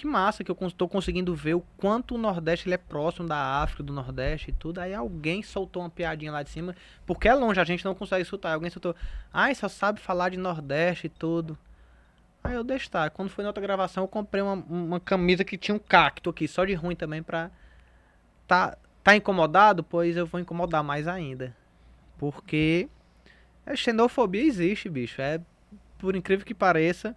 [0.00, 3.36] que massa que eu estou conseguindo ver o quanto o Nordeste ele é próximo da
[3.62, 4.78] África, do Nordeste e tudo.
[4.78, 6.74] Aí alguém soltou uma piadinha lá de cima,
[7.04, 8.54] porque é longe, a gente não consegue escutar.
[8.54, 8.96] Alguém soltou,
[9.30, 11.58] ai, só sabe falar de Nordeste e tudo.
[12.42, 13.10] Aí eu deixei estar.
[13.10, 16.48] Quando foi na outra gravação, eu comprei uma, uma camisa que tinha um cacto aqui,
[16.48, 17.50] só de ruim também, pra.
[18.48, 19.84] Tá, tá incomodado?
[19.84, 21.54] Pois eu vou incomodar mais ainda.
[22.16, 22.88] Porque.
[23.66, 25.20] A xenofobia existe, bicho.
[25.20, 25.38] É,
[25.98, 27.14] por incrível que pareça.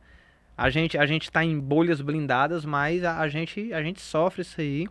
[0.57, 4.43] A gente, a gente tá em bolhas blindadas, mas a, a, gente, a gente sofre
[4.43, 4.87] isso aí.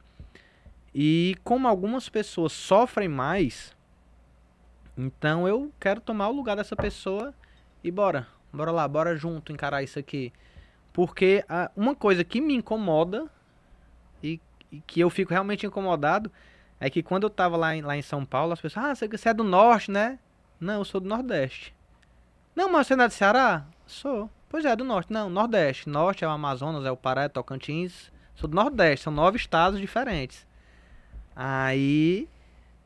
[0.95, 3.75] E como algumas pessoas sofrem mais,
[4.97, 7.33] então eu quero tomar o lugar dessa pessoa
[7.83, 8.27] e bora.
[8.53, 10.33] Bora lá, bora junto encarar isso aqui.
[10.93, 13.31] Porque a, uma coisa que me incomoda
[14.23, 14.39] e,
[14.71, 16.31] e, que eu fico realmente incomodado
[16.79, 19.29] é que quando eu tava lá em, lá em São Paulo, as pessoas, ah, você
[19.29, 20.19] é do norte, né?
[20.61, 21.75] Não, eu sou do nordeste.
[22.55, 23.65] Não, mas você não é do Ceará?
[23.87, 24.29] Sou.
[24.53, 25.11] Pois é, do norte.
[25.11, 25.89] Não, nordeste.
[25.89, 28.13] Norte é o Amazonas, é o Pará, é o Tocantins.
[28.35, 30.47] Sou do nordeste, são nove estados diferentes.
[31.35, 32.29] Aí,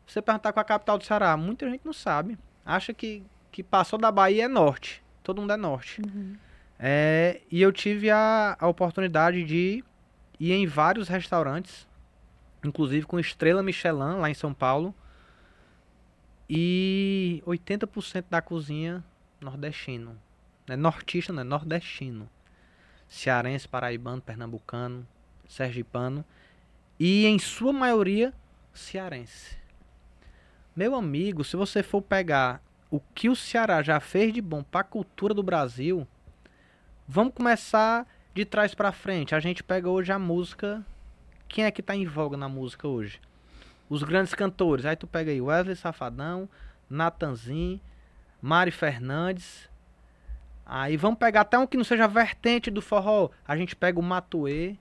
[0.06, 2.38] você perguntar com a capital do Ceará, muita gente não sabe.
[2.64, 5.02] Acha que, que passou da Bahia é norte.
[5.24, 6.00] Todo mundo é norte.
[6.02, 6.36] Uhum.
[6.78, 9.82] É, e eu tive a, a oportunidade de
[10.38, 11.84] ir em vários restaurantes,
[12.64, 14.94] inclusive com estrela Michelin lá em São Paulo.
[16.48, 19.02] E 80% da cozinha
[19.40, 20.16] nordestino.
[20.66, 22.28] Não é nortista, não é nordestino.
[23.08, 25.06] Cearense, paraibano, pernambucano,
[25.48, 26.24] sergipano.
[26.98, 28.32] E em sua maioria,
[28.72, 29.56] cearense.
[30.74, 32.60] Meu amigo, se você for pegar
[32.90, 36.06] o que o Ceará já fez de bom para a cultura do Brasil,
[37.06, 39.34] vamos começar de trás para frente.
[39.34, 40.84] A gente pega hoje a música.
[41.48, 43.20] Quem é que tá em voga na música hoje?
[43.88, 44.84] Os grandes cantores.
[44.84, 46.48] Aí tu pega aí Wesley Safadão,
[46.90, 47.80] Natanzin,
[48.42, 49.68] Mari Fernandes,
[50.68, 53.30] Aí vamos pegar até um que não seja vertente do forró.
[53.46, 54.74] A gente pega o Matuê.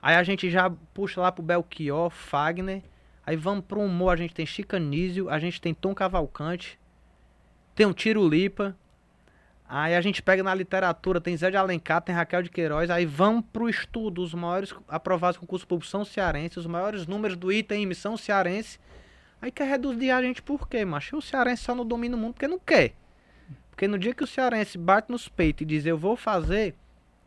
[0.00, 2.82] Aí a gente já puxa lá pro Belchior, Fagner.
[3.26, 6.78] Aí vamos pro humor, a gente tem Chicanísio, a gente tem Tom Cavalcante.
[7.74, 8.74] Tem um Tiro Lipa.
[9.68, 12.88] Aí a gente pega na literatura, tem Zé de Alencar, tem Raquel de Queiroz.
[12.88, 17.36] Aí vamos pro estudo, os maiores aprovados com curso público são cearenses, os maiores números
[17.36, 18.80] do ITM são cearense.
[19.42, 21.18] Aí quer reduzir a gente por quê, macho?
[21.18, 22.94] O cearense só não domina o mundo porque não quer.
[23.78, 26.74] Porque no dia que o cearense bate nos peitos e diz eu vou fazer,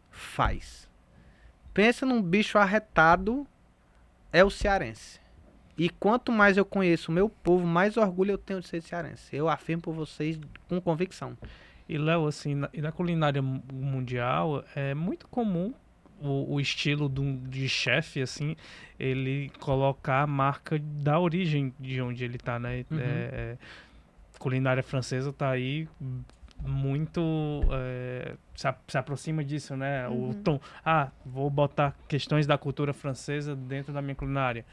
[0.10, 0.86] faz.
[1.74, 3.48] Pensa num bicho arretado,
[4.34, 5.22] é o cearense.
[5.78, 9.34] E quanto mais eu conheço o meu povo, mais orgulho eu tenho de ser cearense.
[9.34, 10.38] Eu afirmo por vocês
[10.68, 11.38] com convicção.
[11.88, 15.74] E Léo, assim, na, na culinária mundial é muito comum
[16.20, 18.58] o, o estilo do, de chefe, assim,
[19.00, 22.84] ele colocar a marca da origem de onde ele tá, né?
[22.92, 23.00] Uhum.
[23.00, 23.58] É, é,
[24.38, 25.88] culinária francesa tá aí
[26.66, 27.22] muito
[27.72, 30.08] é, se, se, aproxima disso, né?
[30.08, 30.30] Uhum.
[30.30, 34.66] O tom, ah, vou botar questões da cultura francesa dentro da minha culinária.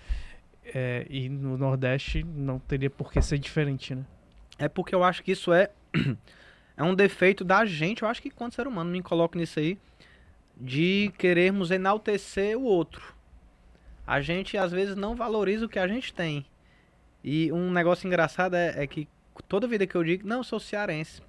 [0.74, 4.05] É, e no Nordeste não teria por que ser diferente, né?
[4.59, 5.70] É porque eu acho que isso é
[6.76, 9.78] é um defeito da gente, eu acho que quando ser humano me coloco nisso aí
[10.61, 13.14] de querermos enaltecer o outro.
[14.07, 16.45] A gente às vezes não valoriza o que a gente tem.
[17.22, 19.09] E um negócio engraçado é, é que
[19.49, 21.22] toda vida que eu digo, não, eu sou cearense.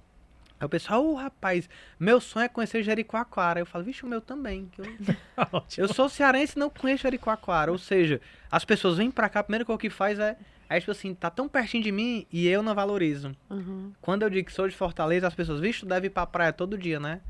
[0.60, 3.58] Aí o pessoal, ô oh, rapaz, meu sonho é conhecer Jericoacoara.
[3.58, 4.70] Eu falo, vixe, o meu também.
[4.76, 4.84] Eu,
[5.78, 7.72] eu sou cearense e não conheço Jericoacoara.
[7.72, 8.20] Ou seja,
[8.52, 10.36] as pessoas vêm pra cá, a primeira coisa que faz é.
[10.68, 13.34] É tipo assim, tá tão pertinho de mim e eu não valorizo.
[13.50, 13.92] Uhum.
[14.00, 16.52] Quando eu digo que sou de Fortaleza, as pessoas, vixe, tu deve ir pra praia
[16.52, 17.20] todo dia, né?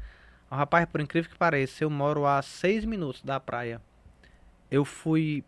[0.51, 3.81] O rapaz, por incrível que pareça, eu moro a seis minutos da praia.
[4.71, 5.43] Eu fui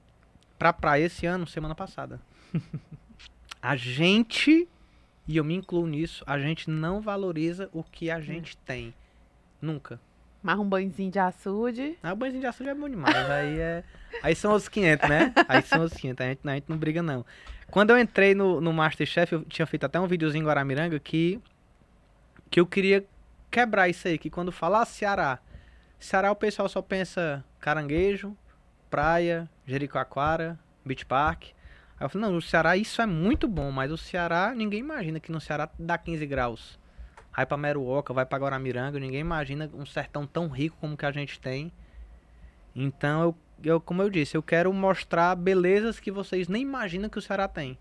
[0.58, 2.18] pra praia esse ano, semana passada.
[3.60, 4.66] a gente
[5.26, 8.60] e eu me incluo nisso, a gente não valoriza o que a gente hum.
[8.64, 8.94] tem.
[9.60, 10.00] Nunca.
[10.42, 11.96] Mas um banhozinho de açude.
[12.02, 13.14] Ah, o banhozinho de açude é bom demais.
[13.30, 13.84] aí é.
[14.22, 15.32] Aí são os 500, né?
[15.48, 16.20] Aí são os 500.
[16.20, 17.24] A gente, a gente não briga, não.
[17.70, 21.40] Quando eu entrei no, no Masterchef, eu tinha feito até um videozinho em Guaramiranga que.
[22.50, 23.06] Que eu queria
[23.50, 24.18] quebrar isso aí.
[24.18, 25.38] Que quando falar Ceará.
[25.98, 28.36] Ceará o pessoal só pensa caranguejo,
[28.90, 31.50] praia, Jericoacoara, Beach Park.
[31.98, 35.20] Aí eu falei, não, no Ceará isso é muito bom, mas o Ceará, ninguém imagina
[35.20, 36.78] que no Ceará dá 15 graus.
[37.34, 41.12] vai pra Meruoca, vai pra Guaramiranga, ninguém imagina um sertão tão rico como que a
[41.12, 41.72] gente tem.
[42.74, 47.18] Então, eu, eu, como eu disse, eu quero mostrar belezas que vocês nem imaginam que
[47.18, 47.78] o Ceará tem.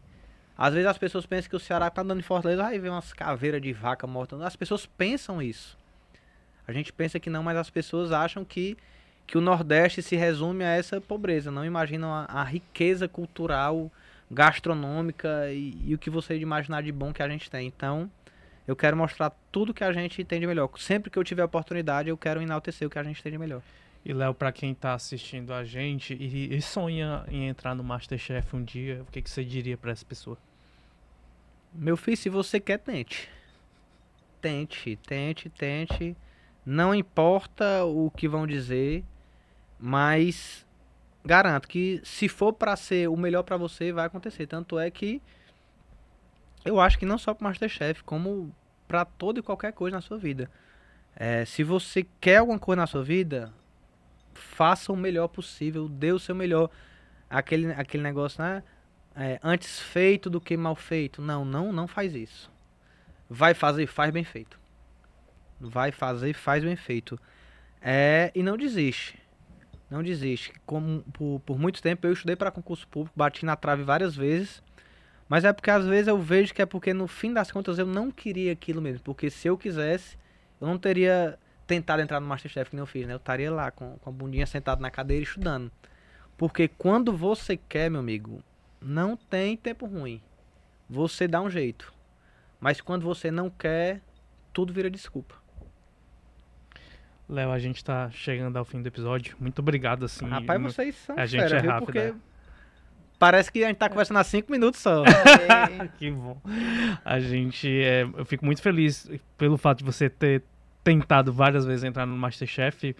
[0.57, 3.13] Às vezes as pessoas pensam que o Ceará tá andando em Fortaleza, vai ver umas
[3.13, 4.35] caveiras de vaca morta.
[4.45, 5.77] As pessoas pensam isso.
[6.67, 8.77] A gente pensa que não, mas as pessoas acham que,
[9.31, 11.49] que o Nordeste se resume a essa pobreza.
[11.49, 13.89] Não imaginam a, a riqueza cultural,
[14.29, 17.65] gastronômica e, e, o que você imaginar de bom que a gente tem.
[17.65, 18.11] Então,
[18.67, 20.69] eu quero mostrar tudo que a gente tem de melhor.
[20.77, 23.61] Sempre que eu tiver oportunidade, eu quero enaltecer o que a gente tem de melhor.
[24.03, 28.53] E Léo, para quem está assistindo a gente e, e, sonha em entrar no Masterchef
[28.53, 30.37] um dia, o que, que você diria para essa pessoa?
[31.73, 33.29] Meu filho, se você quer, tente.
[34.41, 36.17] Tente, tente, tente.
[36.65, 39.05] Não importa o que vão dizer,
[39.81, 40.65] mas
[41.25, 44.45] garanto que se for para ser o melhor para você, vai acontecer.
[44.45, 45.21] Tanto é que
[46.63, 48.55] eu acho que não só para Masterchef, como
[48.87, 50.49] para toda e qualquer coisa na sua vida.
[51.15, 53.51] É, se você quer alguma coisa na sua vida,
[54.33, 56.69] faça o melhor possível, dê o seu melhor.
[57.29, 58.61] Aquele, aquele negócio, né?
[59.15, 61.21] É, antes feito do que mal feito.
[61.21, 62.51] Não, não, não faz isso.
[63.29, 64.59] Vai fazer, faz bem feito.
[65.59, 67.19] Vai fazer, faz bem feito.
[67.81, 69.20] É, e não desiste.
[69.91, 70.53] Não desiste.
[70.65, 74.63] Como, por, por muito tempo eu estudei para concurso público, bati na trave várias vezes.
[75.27, 77.85] Mas é porque às vezes eu vejo que é porque no fim das contas eu
[77.85, 79.03] não queria aquilo mesmo.
[79.03, 80.17] Porque se eu quisesse,
[80.61, 81.37] eu não teria
[81.67, 83.13] tentado entrar no Masterchef que nem eu fiz, né?
[83.13, 85.69] Eu estaria lá com, com a bundinha sentado na cadeira estudando.
[86.37, 88.41] Porque quando você quer, meu amigo,
[88.81, 90.21] não tem tempo ruim.
[90.89, 91.93] Você dá um jeito.
[92.61, 94.01] Mas quando você não quer,
[94.53, 95.35] tudo vira desculpa.
[97.31, 99.37] Léo, a gente tá chegando ao fim do episódio.
[99.39, 100.27] Muito obrigado, assim.
[100.27, 101.71] Rapaz, vocês são a gente é viu?
[101.71, 102.13] rápido, Porque é.
[103.17, 105.01] parece que a gente tá conversando há cinco minutos só.
[105.97, 106.39] que bom.
[107.05, 110.43] A gente, é, eu fico muito feliz pelo fato de você ter
[110.83, 112.93] tentado várias vezes entrar no Masterchef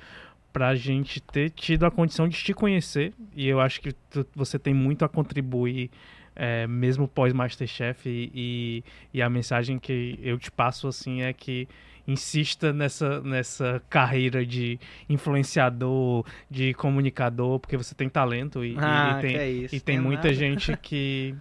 [0.54, 4.58] pra gente ter tido a condição de te conhecer e eu acho que tu, você
[4.58, 5.90] tem muito a contribuir
[6.36, 11.34] é, mesmo pós Masterchef e, e, e a mensagem que eu te passo assim é
[11.34, 11.68] que
[12.08, 14.80] insista nessa, nessa carreira de
[15.10, 20.00] influenciador, de comunicador, porque você tem talento e, ah, e tem, é isso, e tem
[20.00, 20.34] muita nada.
[20.36, 21.36] gente que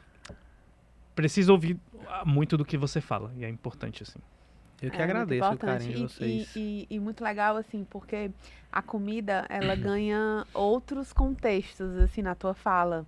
[1.14, 1.78] precisa ouvir
[2.24, 4.18] muito do que você fala e é importante assim.
[4.82, 6.56] Eu que É muito agradeço o carinho de E- vocês.
[6.56, 8.30] E, e- e muito legal, assim, porque
[8.72, 13.04] a comida, ela ganha outros contextos, assim, na tua fala.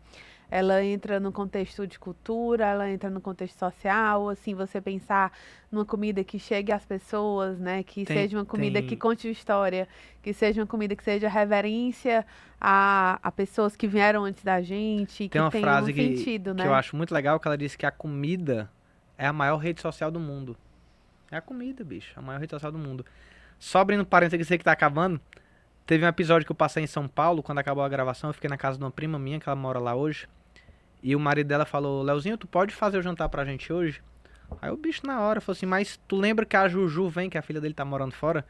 [0.54, 5.32] Ela entra no contexto de cultura, ela entra no contexto social, assim, você pensar
[5.70, 7.82] numa comida que chegue às pessoas, né?
[7.82, 9.88] Que Tem- seja uma comida tem- que conte história,
[10.22, 12.26] que seja uma comida que seja reverência
[12.60, 16.16] a, a pessoas que vieram antes da gente, Tem que uma tenha frase um que,
[16.18, 16.62] sentido, né?
[16.64, 18.70] que eu acho muito legal, que ela disse que a comida
[19.16, 20.54] é a maior rede social do mundo.
[21.30, 22.12] É a comida, bicho.
[22.14, 23.06] A maior rede social do mundo.
[23.58, 25.18] Só abrindo parênteses aqui, sei que tá acabando.
[25.86, 28.50] Teve um episódio que eu passei em São Paulo, quando acabou a gravação, eu fiquei
[28.50, 30.28] na casa de uma prima minha, que ela mora lá hoje.
[31.02, 34.00] E o marido dela falou, Leozinho, tu pode fazer o jantar pra gente hoje?
[34.60, 37.38] Aí o bicho na hora falou assim, mas tu lembra que a Juju vem, que
[37.38, 38.44] a filha dele tá morando fora,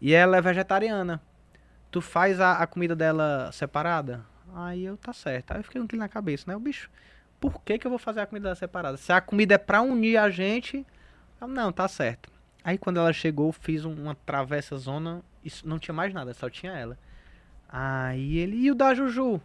[0.00, 1.20] e ela é vegetariana.
[1.90, 4.24] Tu faz a, a comida dela separada?
[4.54, 5.52] Aí eu, tá certo.
[5.52, 6.54] Aí eu fiquei com aquilo na cabeça, né?
[6.56, 6.90] O bicho,
[7.40, 8.96] por que que eu vou fazer a comida dela separada?
[8.96, 10.86] Se a comida é pra unir a gente,
[11.40, 12.30] eu, não, tá certo.
[12.62, 16.50] Aí quando ela chegou, fiz um- uma travessa zona, isso não tinha mais nada, só
[16.50, 16.98] tinha ela.
[17.68, 19.40] Aí ele, e o da Juju?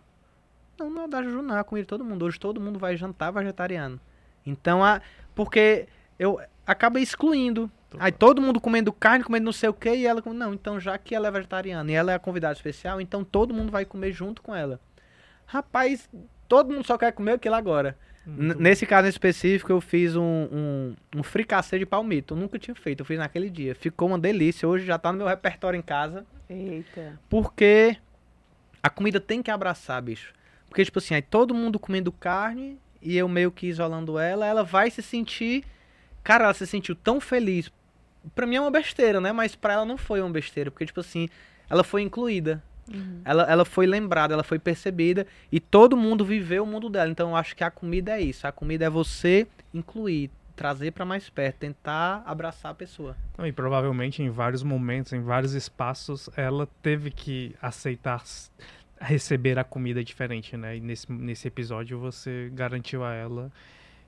[0.82, 2.25] Não, não é o da Juju não, é a comida de todo mundo.
[2.25, 3.99] Hoje todo mundo vai jantar vegetariano.
[4.45, 5.01] Então, a,
[5.36, 7.69] porque eu acaba excluindo.
[7.99, 10.97] Aí todo mundo comendo carne, comendo não sei o que, e ela, não, então já
[10.97, 14.13] que ela é vegetariana e ela é a convidada especial, então todo mundo vai comer
[14.13, 14.79] junto com ela.
[15.45, 16.09] Rapaz,
[16.47, 17.97] todo mundo só quer comer aquilo agora.
[18.25, 22.34] N- Nesse caso em específico, eu fiz um, um, um fricassê de palmito.
[22.34, 23.75] Eu nunca tinha feito, eu fiz naquele dia.
[23.75, 24.67] Ficou uma delícia.
[24.67, 26.25] Hoje já tá no meu repertório em casa.
[26.49, 27.19] Eita.
[27.29, 27.97] Porque
[28.82, 30.34] a comida tem que abraçar, bicho.
[30.72, 34.63] Porque, tipo assim, aí todo mundo comendo carne e eu meio que isolando ela, ela
[34.63, 35.65] vai se sentir.
[36.24, 37.69] Cara, ela se sentiu tão feliz.
[38.34, 39.34] Pra mim é uma besteira, né?
[39.34, 40.72] Mas pra ela não foi uma besteira.
[40.72, 41.28] Porque, tipo assim,
[41.69, 42.63] ela foi incluída.
[42.89, 43.19] Uhum.
[43.26, 47.11] Ela, ela foi lembrada, ela foi percebida e todo mundo viveu o mundo dela.
[47.11, 48.47] Então eu acho que a comida é isso.
[48.47, 53.17] A comida é você incluir, trazer pra mais perto, tentar abraçar a pessoa.
[53.38, 58.24] Não, E provavelmente em vários momentos, em vários espaços, ela teve que aceitar
[59.01, 60.77] receber a comida diferente, né?
[60.77, 63.51] E nesse, nesse episódio você garantiu a ela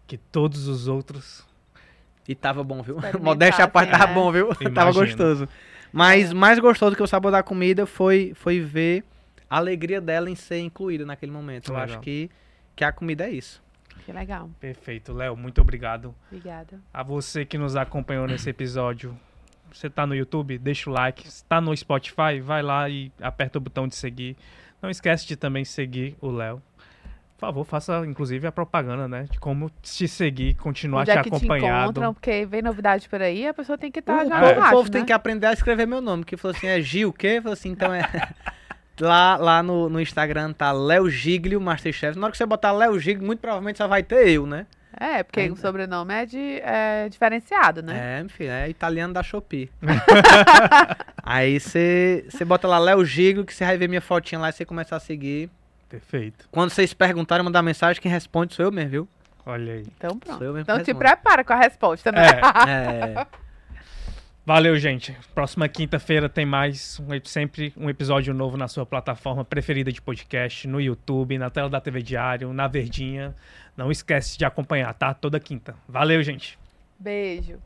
[0.08, 1.46] que todos os outros.
[2.28, 2.98] E tava bom, viu?
[3.20, 4.14] Modéstia à parte, tava né?
[4.14, 4.50] bom, viu?
[4.74, 5.50] tava gostoso.
[5.92, 9.04] Mas mais gostoso que o sabor da comida foi, foi ver
[9.50, 11.72] a alegria dela em ser incluída naquele momento.
[11.72, 11.90] Eu Legal.
[11.90, 12.30] acho que,
[12.76, 13.62] que a comida é isso.
[14.06, 14.50] Que legal.
[14.60, 16.14] Perfeito, Léo, muito obrigado.
[16.28, 16.80] Obrigada.
[16.94, 19.18] A você que nos acompanhou nesse episódio,
[19.72, 21.30] Você tá no YouTube, deixa o like.
[21.32, 24.36] Se tá no Spotify, vai lá e aperta o botão de seguir.
[24.84, 26.62] Não esquece de também seguir o Léo.
[27.38, 29.28] Por favor, faça inclusive a propaganda, né?
[29.32, 31.84] De como te seguir, continuar Onde te é que te acompanhando.
[31.84, 32.14] encontram?
[32.14, 34.70] Porque vem novidade por aí, a pessoa tem que estar o, já povo, no o
[34.70, 35.08] povo tem né?
[35.08, 37.40] que aprender a escrever meu nome, que falou assim, é Gil o quê?
[37.42, 38.04] Falou assim, então é...
[39.00, 42.18] lá lá no, no Instagram tá Léo Giglio, Masterchef.
[42.18, 44.68] Na hora que você botar Léo Giglio, muito provavelmente só vai ter eu, né?
[45.00, 45.54] É, porque Ainda.
[45.54, 48.20] o sobrenome é, de, é diferenciado, né?
[48.20, 49.70] É, enfim, é italiano da Shopee.
[51.24, 54.54] Aí você você bota lá Léo Giglio, que você vai ver minha fotinha lá e
[54.54, 55.50] você começa a seguir.
[55.90, 56.48] Perfeito.
[56.52, 59.08] Quando vocês perguntarem, mandar mensagem, quem responde sou eu mesmo, viu?
[59.46, 59.86] Olha aí.
[59.98, 60.38] Então pronto.
[60.38, 61.00] Sou eu mesmo Então que te respondo.
[61.06, 62.28] prepara com a resposta, né?
[62.68, 63.14] É.
[63.24, 63.28] É,
[64.46, 65.16] Valeu, gente.
[65.34, 70.68] Próxima quinta-feira tem mais um, sempre um episódio novo na sua plataforma preferida de podcast,
[70.68, 73.34] no YouTube, na tela da TV Diário, na Verdinha.
[73.78, 75.14] Não esquece de acompanhar, tá?
[75.14, 75.76] Toda quinta.
[75.88, 76.60] Valeu, gente.
[77.00, 77.58] Beijo.